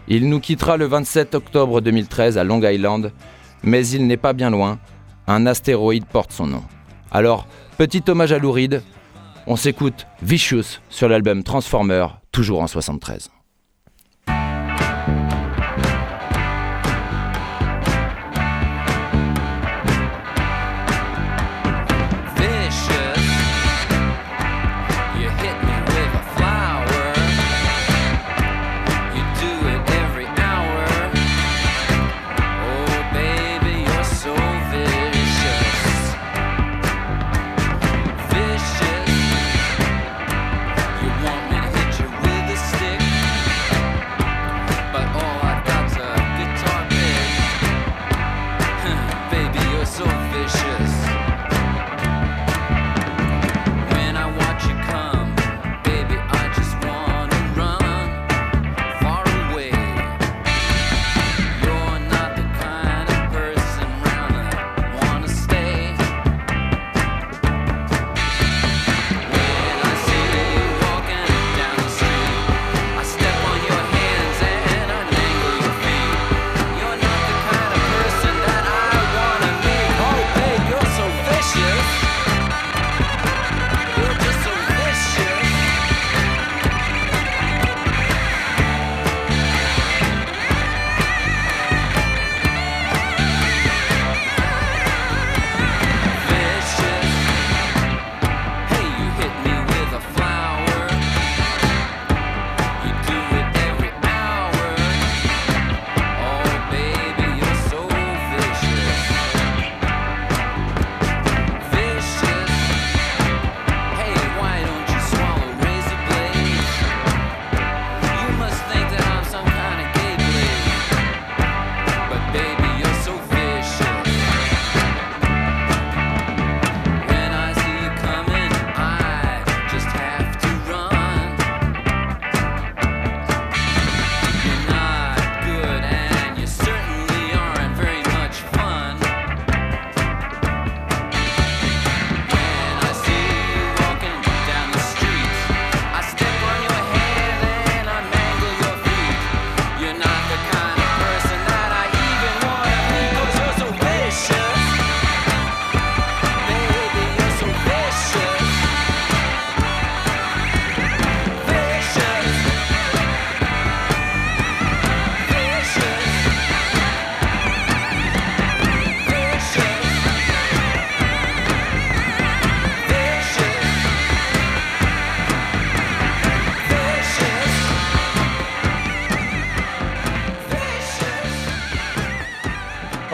Il 0.07 0.27
nous 0.27 0.39
quittera 0.39 0.75
le 0.75 0.85
27 0.85 1.35
octobre 1.35 1.81
2013 1.81 2.39
à 2.39 2.43
Long 2.43 2.63
Island, 2.63 3.11
mais 3.61 3.87
il 3.89 4.07
n'est 4.07 4.17
pas 4.17 4.33
bien 4.33 4.49
loin. 4.49 4.79
Un 5.27 5.45
astéroïde 5.45 6.05
porte 6.05 6.31
son 6.31 6.47
nom. 6.47 6.63
Alors, 7.11 7.45
petit 7.77 8.01
hommage 8.07 8.31
à 8.31 8.39
Lou 8.39 8.51
Reed, 8.51 8.81
on 9.45 9.55
s'écoute 9.55 10.07
Vicious 10.23 10.79
sur 10.89 11.09
l'album 11.09 11.43
Transformer, 11.43 12.07
toujours 12.31 12.63
en 12.63 12.67
73. 12.67 13.29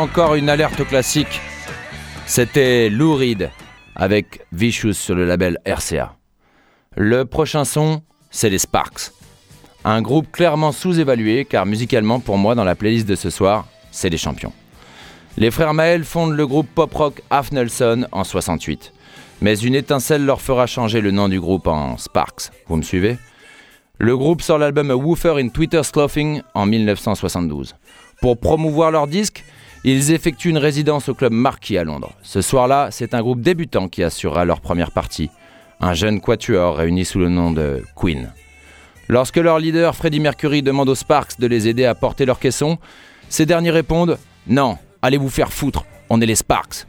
Encore 0.10 0.34
une 0.34 0.50
alerte 0.50 0.88
classique. 0.88 1.40
C'était 2.26 2.90
Lou 2.90 3.14
Reed 3.14 3.52
avec 3.96 4.42
Vicious 4.52 4.94
sur 4.94 5.14
le 5.14 5.24
label 5.24 5.60
RCA. 5.68 6.16
Le 6.98 7.26
prochain 7.26 7.64
son, 7.64 8.02
c'est 8.32 8.50
les 8.50 8.58
Sparks. 8.58 9.12
Un 9.86 10.02
groupe 10.02 10.32
clairement 10.32 10.72
sous-évalué 10.72 11.46
car 11.46 11.68
musicalement 11.68 12.20
pour 12.20 12.40
moi 12.40 12.56
dans 12.56 12.64
la 12.64 12.74
playlist 12.74 13.08
de 13.08 13.14
ce 13.14 13.30
soir, 13.30 13.68
c'est 13.92 14.10
les 14.10 14.18
champions. 14.18 14.52
Les 15.38 15.52
frères 15.52 15.76
Maël 15.76 16.04
fondent 16.04 16.36
le 16.36 16.48
groupe 16.48 16.70
pop-rock 16.74 17.22
Half 17.30 17.52
Nelson 17.52 18.08
en 18.12 18.24
68. 18.24 18.92
Mais 19.42 19.60
une 19.60 19.76
étincelle 19.76 20.26
leur 20.26 20.42
fera 20.42 20.66
changer 20.66 21.02
le 21.02 21.12
nom 21.12 21.30
du 21.30 21.40
groupe 21.40 21.68
en 21.68 21.98
Sparks. 21.98 22.50
Vous 22.68 22.78
me 22.78 22.82
suivez? 22.82 23.20
Le 24.00 24.18
groupe 24.18 24.42
sort 24.42 24.58
l'album 24.58 24.90
Woofer 24.90 25.36
in 25.38 25.50
Twitter's 25.50 25.92
Clothing 25.92 26.42
en 26.56 26.66
1972. 26.66 27.76
Pour 28.22 28.40
promouvoir 28.40 28.90
leur 28.90 29.06
disque, 29.06 29.44
ils 29.84 30.12
effectuent 30.12 30.50
une 30.50 30.58
résidence 30.58 31.10
au 31.10 31.14
club 31.14 31.32
Marquis 31.32 31.78
à 31.78 31.84
Londres. 31.84 32.14
Ce 32.22 32.42
soir-là, 32.42 32.90
c'est 32.92 33.14
un 33.14 33.22
groupe 33.22 33.42
débutant 33.42 33.88
qui 33.88 34.04
assurera 34.04 34.46
leur 34.46 34.62
première 34.62 34.92
partie. 34.92 35.30
Un 35.80 35.94
jeune 35.94 36.20
quatuor 36.20 36.78
réuni 36.78 37.06
sous 37.06 37.20
le 37.20 37.30
nom 37.30 37.52
de 37.52 37.84
Queen. 37.96 38.32
Lorsque 39.08 39.38
leur 39.38 39.60
leader 39.60 39.96
Freddie 39.96 40.20
Mercury 40.20 40.62
demande 40.62 40.90
aux 40.90 40.96
Sparks 40.96 41.40
de 41.40 41.48
les 41.48 41.68
aider 41.68 41.86
à 41.86 41.96
porter 41.96 42.26
leur 42.26 42.40
caisson, 42.40 42.78
ces 43.30 43.46
derniers 43.46 43.72
répondent 43.72 44.18
Non, 44.48 44.78
allez 45.02 45.18
vous 45.18 45.30
faire 45.30 45.54
foutre, 45.54 45.86
on 46.10 46.20
est 46.22 46.26
les 46.26 46.36
Sparks. 46.36 46.86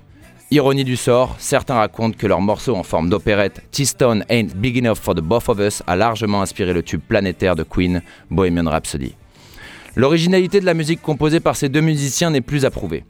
Ironie 0.51 0.83
du 0.83 0.97
sort, 0.97 1.37
certains 1.39 1.77
racontent 1.77 2.19
que 2.19 2.27
leur 2.27 2.41
morceau 2.41 2.75
en 2.75 2.83
forme 2.83 3.09
d'opérette 3.09 3.63
T-Stone 3.71 4.25
Ain't 4.29 4.57
Big 4.57 4.77
Enough 4.77 4.97
for 4.97 5.15
the 5.15 5.21
Both 5.21 5.49
of 5.49 5.61
Us 5.61 5.83
a 5.87 5.95
largement 5.95 6.43
inspiré 6.43 6.73
le 6.73 6.83
tube 6.83 7.03
planétaire 7.07 7.55
de 7.55 7.63
Queen, 7.63 8.03
Bohemian 8.31 8.69
Rhapsody. 8.69 9.15
L'originalité 9.97 10.61
de 10.61 10.67
la 10.67 10.75
musique 10.75 11.03
composée 11.03 11.41
par 11.41 11.57
ces 11.57 11.69
deux 11.69 11.81
musiciens 11.81 12.31
n'est 12.31 12.41
plus 12.41 12.65
à 12.65 12.71
prouver. 12.71 13.05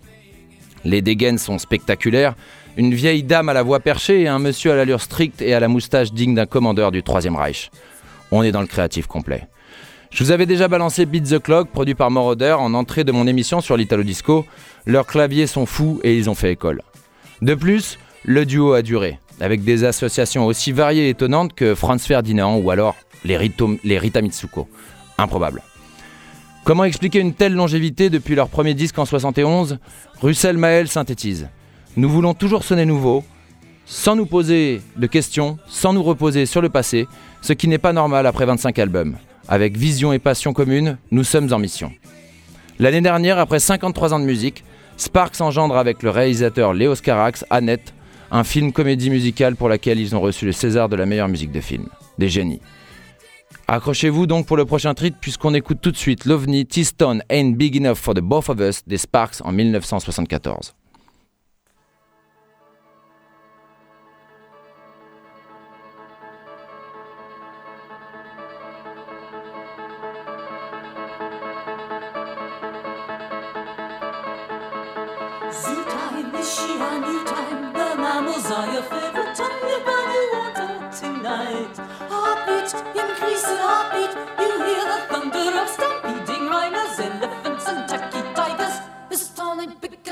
Les 0.84 1.02
dégaines 1.02 1.38
sont 1.38 1.58
spectaculaires, 1.58 2.34
une 2.76 2.94
vieille 2.94 3.22
dame 3.22 3.48
à 3.48 3.52
la 3.52 3.62
voix 3.62 3.80
perchée 3.80 4.22
et 4.22 4.28
un 4.28 4.38
monsieur 4.38 4.72
à 4.72 4.76
l'allure 4.76 5.00
stricte 5.00 5.42
et 5.42 5.52
à 5.52 5.60
la 5.60 5.68
moustache 5.68 6.12
digne 6.12 6.34
d'un 6.34 6.46
commandeur 6.46 6.90
du 6.90 7.02
Troisième 7.02 7.36
Reich. 7.36 7.70
On 8.30 8.42
est 8.42 8.52
dans 8.52 8.62
le 8.62 8.66
créatif 8.66 9.06
complet. 9.06 9.48
Je 10.10 10.24
vous 10.24 10.30
avais 10.30 10.46
déjà 10.46 10.68
balancé 10.68 11.06
Beat 11.06 11.24
the 11.24 11.38
Clock, 11.38 11.68
produit 11.68 11.94
par 11.94 12.10
Moroder, 12.10 12.56
en 12.58 12.74
entrée 12.74 13.04
de 13.04 13.12
mon 13.12 13.26
émission 13.26 13.60
sur 13.60 13.76
l'Italo 13.76 14.02
Disco. 14.02 14.46
Leurs 14.86 15.06
claviers 15.06 15.46
sont 15.46 15.66
fous 15.66 16.00
et 16.02 16.16
ils 16.16 16.30
ont 16.30 16.34
fait 16.34 16.50
école. 16.50 16.82
De 17.42 17.54
plus, 17.54 17.98
le 18.24 18.44
duo 18.44 18.72
a 18.72 18.82
duré, 18.82 19.18
avec 19.40 19.62
des 19.62 19.84
associations 19.84 20.46
aussi 20.46 20.72
variées 20.72 21.06
et 21.06 21.10
étonnantes 21.10 21.54
que 21.54 21.74
Franz 21.74 22.04
Ferdinand 22.06 22.56
ou 22.56 22.70
alors 22.70 22.96
les, 23.24 23.38
les 23.84 23.98
Rita 23.98 24.20
Mitsuko. 24.20 24.68
Improbable. 25.18 25.62
Comment 26.64 26.84
expliquer 26.84 27.20
une 27.20 27.32
telle 27.32 27.54
longévité 27.54 28.10
depuis 28.10 28.34
leur 28.34 28.48
premier 28.48 28.74
disque 28.74 28.98
en 28.98 29.06
71 29.06 29.78
Russell 30.20 30.58
Mael 30.58 30.88
synthétise. 30.88 31.48
Nous 31.96 32.08
voulons 32.08 32.34
toujours 32.34 32.64
sonner 32.64 32.84
nouveau, 32.84 33.24
sans 33.86 34.14
nous 34.14 34.26
poser 34.26 34.82
de 34.96 35.06
questions, 35.06 35.58
sans 35.66 35.94
nous 35.94 36.02
reposer 36.02 36.44
sur 36.44 36.60
le 36.60 36.68
passé, 36.68 37.08
ce 37.40 37.54
qui 37.54 37.66
n'est 37.66 37.78
pas 37.78 37.94
normal 37.94 38.26
après 38.26 38.44
25 38.44 38.78
albums. 38.78 39.16
Avec 39.48 39.76
vision 39.76 40.12
et 40.12 40.18
passion 40.18 40.52
commune, 40.52 40.98
nous 41.10 41.24
sommes 41.24 41.52
en 41.52 41.58
mission. 41.58 41.92
L'année 42.78 43.00
dernière, 43.00 43.38
après 43.38 43.58
53 43.58 44.14
ans 44.14 44.20
de 44.20 44.24
musique, 44.24 44.62
Sparks 44.98 45.40
engendre 45.40 45.78
avec 45.78 46.02
le 46.02 46.10
réalisateur 46.10 46.74
Léos 46.74 46.96
Carax, 47.02 47.44
Annette, 47.48 47.94
un 48.30 48.44
film 48.44 48.72
comédie 48.72 49.10
musicale 49.10 49.56
pour 49.56 49.70
laquelle 49.70 49.98
ils 49.98 50.14
ont 50.14 50.20
reçu 50.20 50.44
le 50.44 50.52
César 50.52 50.90
de 50.90 50.96
la 50.96 51.06
meilleure 51.06 51.28
musique 51.28 51.52
de 51.52 51.60
film. 51.60 51.88
Des 52.18 52.28
génies. 52.28 52.60
Accrochez-vous 53.72 54.26
donc 54.26 54.46
pour 54.46 54.56
le 54.56 54.64
prochain 54.64 54.94
treat 54.94 55.14
puisqu'on 55.20 55.54
écoute 55.54 55.78
tout 55.80 55.92
de 55.92 55.96
suite 55.96 56.24
l'OVNI 56.24 56.66
T-Stone 56.66 57.22
Ain't 57.30 57.54
Big 57.54 57.76
Enough 57.76 57.98
for 57.98 58.14
the 58.14 58.20
Both 58.20 58.48
of 58.48 58.58
Us 58.58 58.82
des 58.84 58.98
Sparks 58.98 59.40
en 59.44 59.52
1974. 59.52 60.74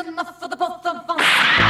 Enough 0.09 0.41
for 0.41 0.49
the 0.49 0.57
both 0.57 0.85
of 0.85 1.11
us. 1.11 1.68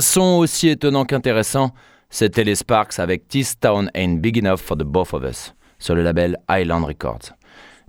Son 0.00 0.38
aussi 0.38 0.68
étonnant 0.68 1.04
qu'intéressant, 1.04 1.72
c'était 2.08 2.42
les 2.42 2.54
Sparks 2.54 2.98
avec 2.98 3.28
This 3.28 3.58
Town 3.58 3.90
Ain't 3.94 4.20
Big 4.20 4.38
Enough 4.38 4.56
for 4.58 4.76
the 4.76 4.82
Both 4.82 5.12
of 5.12 5.22
Us, 5.24 5.54
sur 5.78 5.94
le 5.94 6.02
label 6.02 6.38
Island 6.48 6.84
Records. 6.84 7.32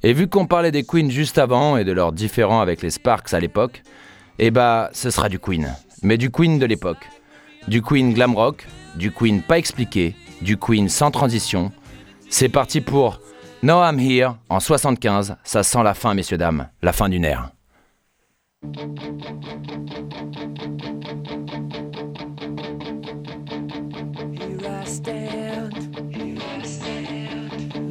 Et 0.04 0.12
vu 0.12 0.28
qu'on 0.28 0.46
parlait 0.46 0.72
des 0.72 0.84
Queens 0.84 1.10
juste 1.10 1.38
avant 1.38 1.78
et 1.78 1.86
de 1.86 1.92
leurs 1.94 2.12
différends 2.12 2.60
avec 2.60 2.82
les 2.82 2.90
Sparks 2.90 3.34
à 3.34 3.40
l'époque, 3.40 3.82
eh 4.40 4.52
bah, 4.52 4.90
ce 4.92 5.10
sera 5.10 5.30
du 5.30 5.40
Queen. 5.40 5.74
Mais 6.04 6.18
du 6.18 6.32
Queen 6.32 6.60
de 6.60 6.66
l'époque. 6.66 7.08
Du 7.68 7.82
Queen 7.82 8.14
glam 8.14 8.36
rock, 8.36 8.68
du 8.96 9.12
Queen 9.12 9.42
pas 9.42 9.58
expliqué, 9.58 10.16
du 10.42 10.58
Queen 10.58 10.90
sans 10.90 11.12
transition. 11.12 11.72
C'est 12.30 12.50
parti 12.50 12.82
pour 12.82 13.22
No 13.64 13.82
I'm 13.82 14.00
Here 14.00 14.36
en 14.50 14.60
75. 14.60 15.38
Ça 15.44 15.64
sent 15.64 15.84
la 15.84 15.94
fin, 15.94 16.14
messieurs, 16.14 16.38
dames. 16.38 16.68
La 16.82 16.92
fin 16.92 17.08
d'une 17.08 17.24
ère. 17.24 17.52
I 24.72 24.86
stand. 24.86 25.74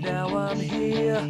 now 0.00 0.26
I'm 0.36 0.60
here, 0.60 1.22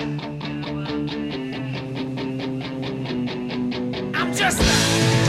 I'm 4.16 4.30
just. 4.34 5.25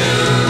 Just 0.00 0.49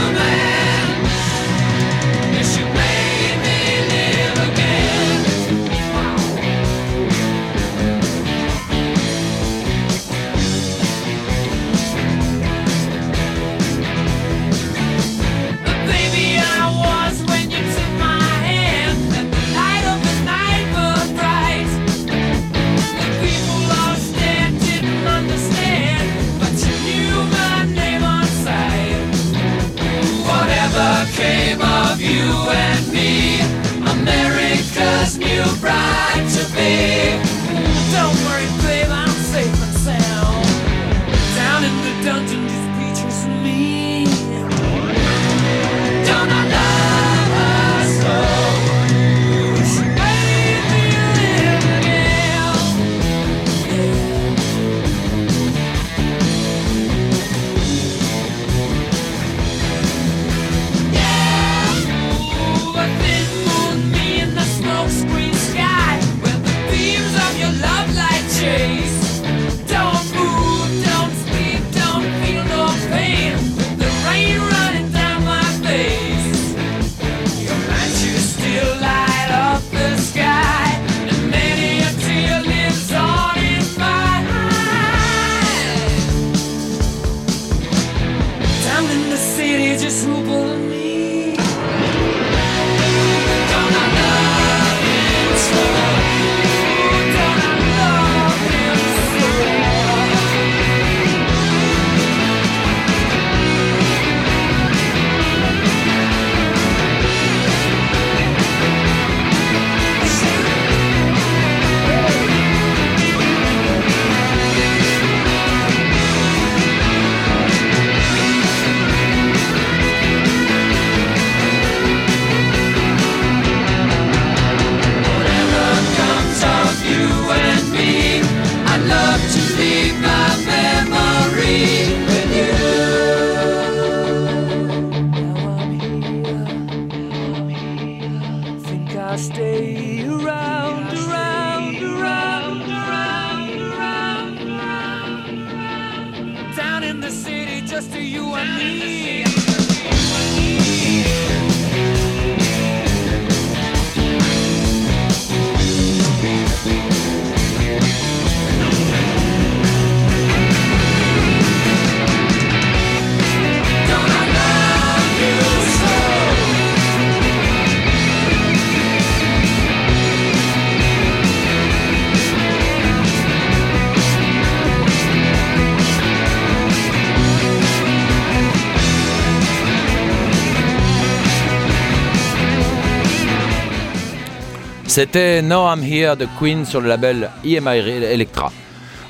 C'était 185.03 185.41
No 185.41 185.67
I'm 185.67 185.83
Here 185.83 186.15
de 186.15 186.27
Queen 186.39 186.67
sur 186.67 186.83
le 186.83 186.89
label 186.89 187.31
EMI 187.43 187.79
Electra. 187.79 188.53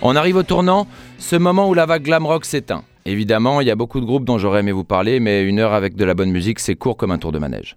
On 0.03 0.14
arrive 0.14 0.36
au 0.36 0.45
tournant, 0.45 0.86
ce 1.18 1.34
moment 1.34 1.68
où 1.68 1.74
la 1.74 1.84
vague 1.84 2.05
glam 2.05 2.24
rock 2.24 2.45
s'éteint. 2.45 2.84
Évidemment, 3.07 3.61
il 3.61 3.66
y 3.66 3.72
a 3.72 3.74
beaucoup 3.74 3.99
de 3.99 4.05
groupes 4.05 4.24
dont 4.24 4.38
j'aurais 4.38 4.61
aimé 4.61 4.70
vous 4.70 4.84
parler, 4.84 5.18
mais 5.18 5.43
une 5.43 5.59
heure 5.59 5.72
avec 5.72 5.97
de 5.97 6.05
la 6.05 6.14
bonne 6.14 6.30
musique, 6.30 6.61
c'est 6.61 6.76
court 6.76 6.97
comme 6.97 7.11
un 7.11 7.18
tour 7.18 7.32
de 7.32 7.41
manège. 7.41 7.76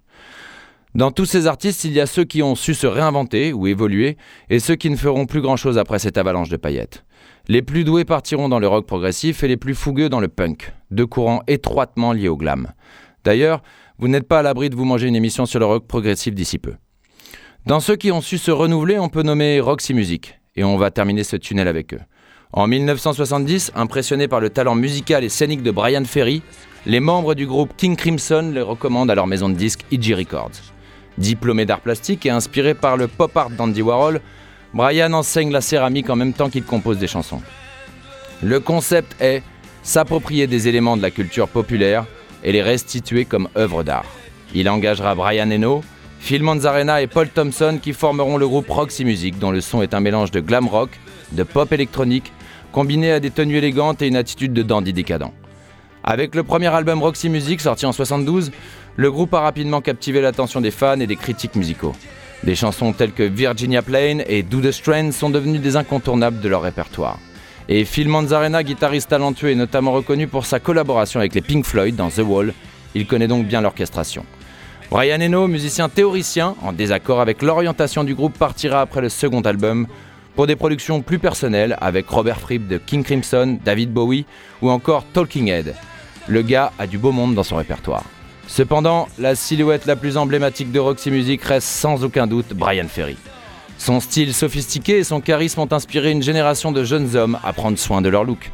Dans 0.94 1.10
tous 1.10 1.24
ces 1.24 1.48
artistes, 1.48 1.82
il 1.82 1.90
y 1.90 2.00
a 2.00 2.06
ceux 2.06 2.22
qui 2.22 2.40
ont 2.40 2.54
su 2.54 2.74
se 2.74 2.86
réinventer 2.86 3.52
ou 3.52 3.66
évoluer, 3.66 4.16
et 4.48 4.60
ceux 4.60 4.76
qui 4.76 4.90
ne 4.90 4.96
feront 4.96 5.26
plus 5.26 5.40
grand-chose 5.40 5.76
après 5.76 5.98
cette 5.98 6.16
avalanche 6.16 6.50
de 6.50 6.56
paillettes. 6.56 7.04
Les 7.48 7.62
plus 7.62 7.82
doués 7.82 8.04
partiront 8.04 8.48
dans 8.48 8.60
le 8.60 8.68
rock 8.68 8.86
progressif 8.86 9.42
et 9.42 9.48
les 9.48 9.56
plus 9.56 9.74
fougueux 9.74 10.08
dans 10.08 10.20
le 10.20 10.28
punk, 10.28 10.72
deux 10.92 11.06
courants 11.06 11.42
étroitement 11.48 12.12
liés 12.12 12.28
au 12.28 12.36
glam. 12.36 12.74
D'ailleurs, 13.24 13.60
vous 13.98 14.06
n'êtes 14.06 14.28
pas 14.28 14.38
à 14.38 14.42
l'abri 14.42 14.70
de 14.70 14.76
vous 14.76 14.84
manger 14.84 15.08
une 15.08 15.16
émission 15.16 15.46
sur 15.46 15.58
le 15.58 15.66
rock 15.66 15.88
progressif 15.88 16.32
d'ici 16.32 16.60
peu. 16.60 16.74
Dans 17.66 17.80
ceux 17.80 17.96
qui 17.96 18.12
ont 18.12 18.20
su 18.20 18.36
se 18.36 18.50
renouveler, 18.50 18.98
on 18.98 19.08
peut 19.08 19.22
nommer 19.22 19.58
Roxy 19.58 19.94
Music, 19.94 20.38
et 20.54 20.64
on 20.64 20.76
va 20.76 20.90
terminer 20.90 21.24
ce 21.24 21.36
tunnel 21.36 21.66
avec 21.66 21.94
eux. 21.94 22.00
En 22.52 22.66
1970, 22.66 23.72
impressionnés 23.74 24.28
par 24.28 24.40
le 24.40 24.50
talent 24.50 24.74
musical 24.74 25.24
et 25.24 25.30
scénique 25.30 25.62
de 25.62 25.70
Brian 25.70 26.04
Ferry, 26.04 26.42
les 26.84 27.00
membres 27.00 27.32
du 27.34 27.46
groupe 27.46 27.74
King 27.74 27.96
Crimson 27.96 28.50
les 28.52 28.60
recommandent 28.60 29.10
à 29.10 29.14
leur 29.14 29.26
maison 29.26 29.48
de 29.48 29.54
disques 29.54 29.86
EG 29.90 30.14
Records. 30.14 30.50
Diplômé 31.16 31.64
d'art 31.64 31.80
plastique 31.80 32.26
et 32.26 32.30
inspiré 32.30 32.74
par 32.74 32.98
le 32.98 33.08
pop 33.08 33.34
art 33.34 33.48
d'Andy 33.48 33.80
Warhol, 33.80 34.20
Brian 34.74 35.14
enseigne 35.14 35.50
la 35.50 35.62
céramique 35.62 36.10
en 36.10 36.16
même 36.16 36.34
temps 36.34 36.50
qu'il 36.50 36.64
compose 36.64 36.98
des 36.98 37.06
chansons. 37.06 37.40
Le 38.42 38.60
concept 38.60 39.16
est 39.22 39.42
s'approprier 39.82 40.46
des 40.46 40.68
éléments 40.68 40.98
de 40.98 41.02
la 41.02 41.10
culture 41.10 41.48
populaire 41.48 42.04
et 42.42 42.52
les 42.52 42.60
restituer 42.60 43.24
comme 43.24 43.48
œuvres 43.56 43.84
d'art. 43.84 44.04
Il 44.54 44.68
engagera 44.68 45.14
Brian 45.14 45.50
Eno, 45.50 45.82
Phil 46.24 46.42
Manzarena 46.42 47.02
et 47.02 47.06
Paul 47.06 47.28
Thompson 47.28 47.78
qui 47.82 47.92
formeront 47.92 48.38
le 48.38 48.48
groupe 48.48 48.70
Roxy 48.70 49.04
Music 49.04 49.38
dont 49.38 49.50
le 49.50 49.60
son 49.60 49.82
est 49.82 49.92
un 49.92 50.00
mélange 50.00 50.30
de 50.30 50.40
glam 50.40 50.66
rock, 50.66 50.88
de 51.32 51.42
pop 51.42 51.70
électronique, 51.70 52.32
combiné 52.72 53.12
à 53.12 53.20
des 53.20 53.30
tenues 53.30 53.58
élégantes 53.58 54.00
et 54.00 54.08
une 54.08 54.16
attitude 54.16 54.54
de 54.54 54.62
dandy 54.62 54.94
décadent. 54.94 55.28
Avec 56.02 56.34
le 56.34 56.42
premier 56.42 56.68
album 56.68 57.02
Roxy 57.02 57.28
Music 57.28 57.60
sorti 57.60 57.84
en 57.84 57.92
72, 57.92 58.52
le 58.96 59.12
groupe 59.12 59.34
a 59.34 59.40
rapidement 59.40 59.82
captivé 59.82 60.22
l'attention 60.22 60.62
des 60.62 60.70
fans 60.70 60.98
et 60.98 61.06
des 61.06 61.16
critiques 61.16 61.56
musicaux. 61.56 61.92
Des 62.42 62.54
chansons 62.54 62.94
telles 62.94 63.12
que 63.12 63.22
Virginia 63.22 63.82
Plain 63.82 64.20
et 64.26 64.42
Do 64.42 64.62
the 64.62 64.72
Strand 64.72 65.12
sont 65.12 65.28
devenues 65.28 65.58
des 65.58 65.76
incontournables 65.76 66.40
de 66.40 66.48
leur 66.48 66.62
répertoire. 66.62 67.18
Et 67.68 67.84
Phil 67.84 68.08
Manzarena, 68.08 68.62
guitariste 68.62 69.10
talentueux 69.10 69.50
et 69.50 69.54
notamment 69.54 69.92
reconnu 69.92 70.26
pour 70.26 70.46
sa 70.46 70.58
collaboration 70.58 71.20
avec 71.20 71.34
les 71.34 71.42
Pink 71.42 71.66
Floyd 71.66 71.96
dans 71.96 72.08
The 72.08 72.22
Wall, 72.24 72.54
il 72.94 73.06
connaît 73.06 73.28
donc 73.28 73.46
bien 73.46 73.60
l'orchestration. 73.60 74.24
Brian 74.90 75.20
Eno, 75.20 75.48
musicien 75.48 75.88
théoricien, 75.88 76.54
en 76.62 76.72
désaccord 76.72 77.20
avec 77.20 77.42
l'orientation 77.42 78.04
du 78.04 78.14
groupe, 78.14 78.38
partira 78.38 78.80
après 78.80 79.00
le 79.00 79.08
second 79.08 79.40
album 79.40 79.86
pour 80.36 80.46
des 80.46 80.56
productions 80.56 81.00
plus 81.00 81.18
personnelles 81.18 81.76
avec 81.80 82.08
Robert 82.08 82.38
Fripp 82.38 82.68
de 82.68 82.78
King 82.78 83.02
Crimson, 83.02 83.58
David 83.64 83.92
Bowie 83.92 84.26
ou 84.62 84.70
encore 84.70 85.04
Talking 85.12 85.48
Head. 85.48 85.74
Le 86.28 86.42
gars 86.42 86.72
a 86.78 86.86
du 86.86 86.98
beau 86.98 87.12
monde 87.12 87.34
dans 87.34 87.42
son 87.42 87.56
répertoire. 87.56 88.04
Cependant, 88.46 89.08
la 89.18 89.34
silhouette 89.34 89.86
la 89.86 89.96
plus 89.96 90.16
emblématique 90.16 90.70
de 90.70 90.78
Roxy 90.78 91.10
Music 91.10 91.42
reste 91.42 91.66
sans 91.66 92.04
aucun 92.04 92.26
doute 92.26 92.52
Brian 92.54 92.88
Ferry. 92.88 93.16
Son 93.78 94.00
style 94.00 94.34
sophistiqué 94.34 94.98
et 94.98 95.04
son 95.04 95.20
charisme 95.20 95.60
ont 95.60 95.72
inspiré 95.72 96.10
une 96.10 96.22
génération 96.22 96.70
de 96.70 96.84
jeunes 96.84 97.16
hommes 97.16 97.38
à 97.42 97.52
prendre 97.52 97.78
soin 97.78 98.02
de 98.02 98.08
leur 98.08 98.24
look. 98.24 98.50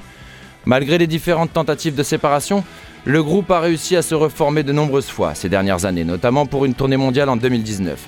Malgré 0.65 0.99
les 0.99 1.07
différentes 1.07 1.53
tentatives 1.53 1.95
de 1.95 2.03
séparation, 2.03 2.65
le 3.05 3.23
groupe 3.23 3.51
a 3.51 3.61
réussi 3.61 3.97
à 3.97 4.03
se 4.03 4.15
reformer 4.15 4.63
de 4.63 4.73
nombreuses 4.73 5.09
fois 5.09 5.35
ces 5.35 5.49
dernières 5.49 5.85
années, 5.87 6.05
notamment 6.05 6.47
pour 6.47 6.65
une 6.65 6.75
tournée 6.75 6.99
mondiale 6.99 7.29
en 7.31 7.37
2019. 7.37 7.99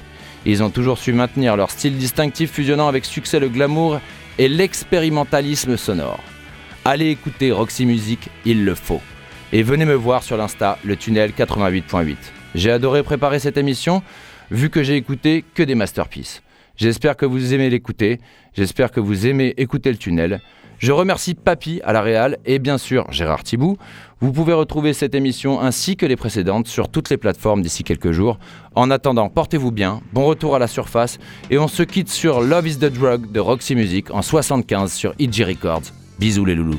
Ils 0.45 0.63
ont 0.63 0.71
toujours 0.71 0.99
su 0.99 1.13
maintenir 1.13 1.57
leur 1.57 1.71
style 1.71 1.97
distinctif 1.97 2.53
fusionnant 2.53 2.89
avec 2.89 3.05
succès 3.05 3.41
le 3.41 3.49
glamour 3.49 4.01
et 4.39 4.49
l'expérimentalisme 4.49 5.77
sonore. 5.77 6.21
Allez 6.85 7.11
écouter 7.11 7.53
Roxy 7.53 7.87
Music, 7.87 8.29
il 8.45 8.65
le 8.65 8.75
faut. 8.75 9.01
Et 9.53 9.63
venez 9.63 9.85
me 9.85 9.95
voir 9.95 10.23
sur 10.23 10.37
l'Insta, 10.37 10.79
le 10.85 10.97
tunnel 10.97 11.31
88.8. 11.31 12.17
J'ai 12.55 12.71
adoré 12.71 13.03
préparer 13.03 13.39
cette 13.39 13.57
émission, 13.57 14.03
vu 14.51 14.69
que 14.69 14.83
j'ai 14.83 14.97
écouté 14.97 15.45
que 15.55 15.63
des 15.63 15.75
masterpieces. 15.75 16.43
J'espère 16.77 17.17
que 17.17 17.27
vous 17.27 17.55
aimez 17.55 17.71
l'écouter, 17.71 18.21
j'espère 18.55 18.91
que 18.91 19.01
vous 19.01 19.27
aimez 19.27 19.55
écouter 19.57 19.91
le 19.91 19.99
tunnel. 19.99 20.41
Je 20.79 20.91
remercie 20.91 21.35
Papy 21.35 21.81
à 21.85 21.93
la 21.93 22.03
Réal 22.03 22.39
et 22.45 22.59
bien 22.59 22.77
sûr 22.77 23.07
Gérard 23.13 23.45
Thibou. 23.45 23.79
Vous 24.23 24.31
pouvez 24.31 24.53
retrouver 24.53 24.93
cette 24.93 25.17
émission 25.17 25.61
ainsi 25.61 25.97
que 25.97 26.07
les 26.07 26.15
précédentes 26.15 26.69
sur 26.69 26.89
toutes 26.89 27.11
les 27.11 27.17
plateformes 27.17 27.61
d'ici 27.61 27.83
quelques 27.83 28.13
jours. 28.13 28.39
En 28.77 28.89
attendant, 28.93 29.29
portez-vous 29.29 29.73
bien, 29.73 30.01
bon 30.13 30.27
retour 30.27 30.55
à 30.55 30.61
la 30.61 30.69
surface 30.69 31.19
et 31.51 31.59
on 31.59 31.67
se 31.67 31.83
quitte 31.83 32.09
sur 32.09 32.41
Love 32.41 32.69
is 32.69 32.77
the 32.77 32.85
Drug 32.85 33.33
de 33.33 33.41
Roxy 33.41 33.75
Music 33.75 34.13
en 34.13 34.23
75 34.23 34.93
sur 34.93 35.13
EG 35.19 35.43
Records. 35.43 35.83
Bisous 36.21 36.45
les 36.45 36.55
loulous. 36.55 36.79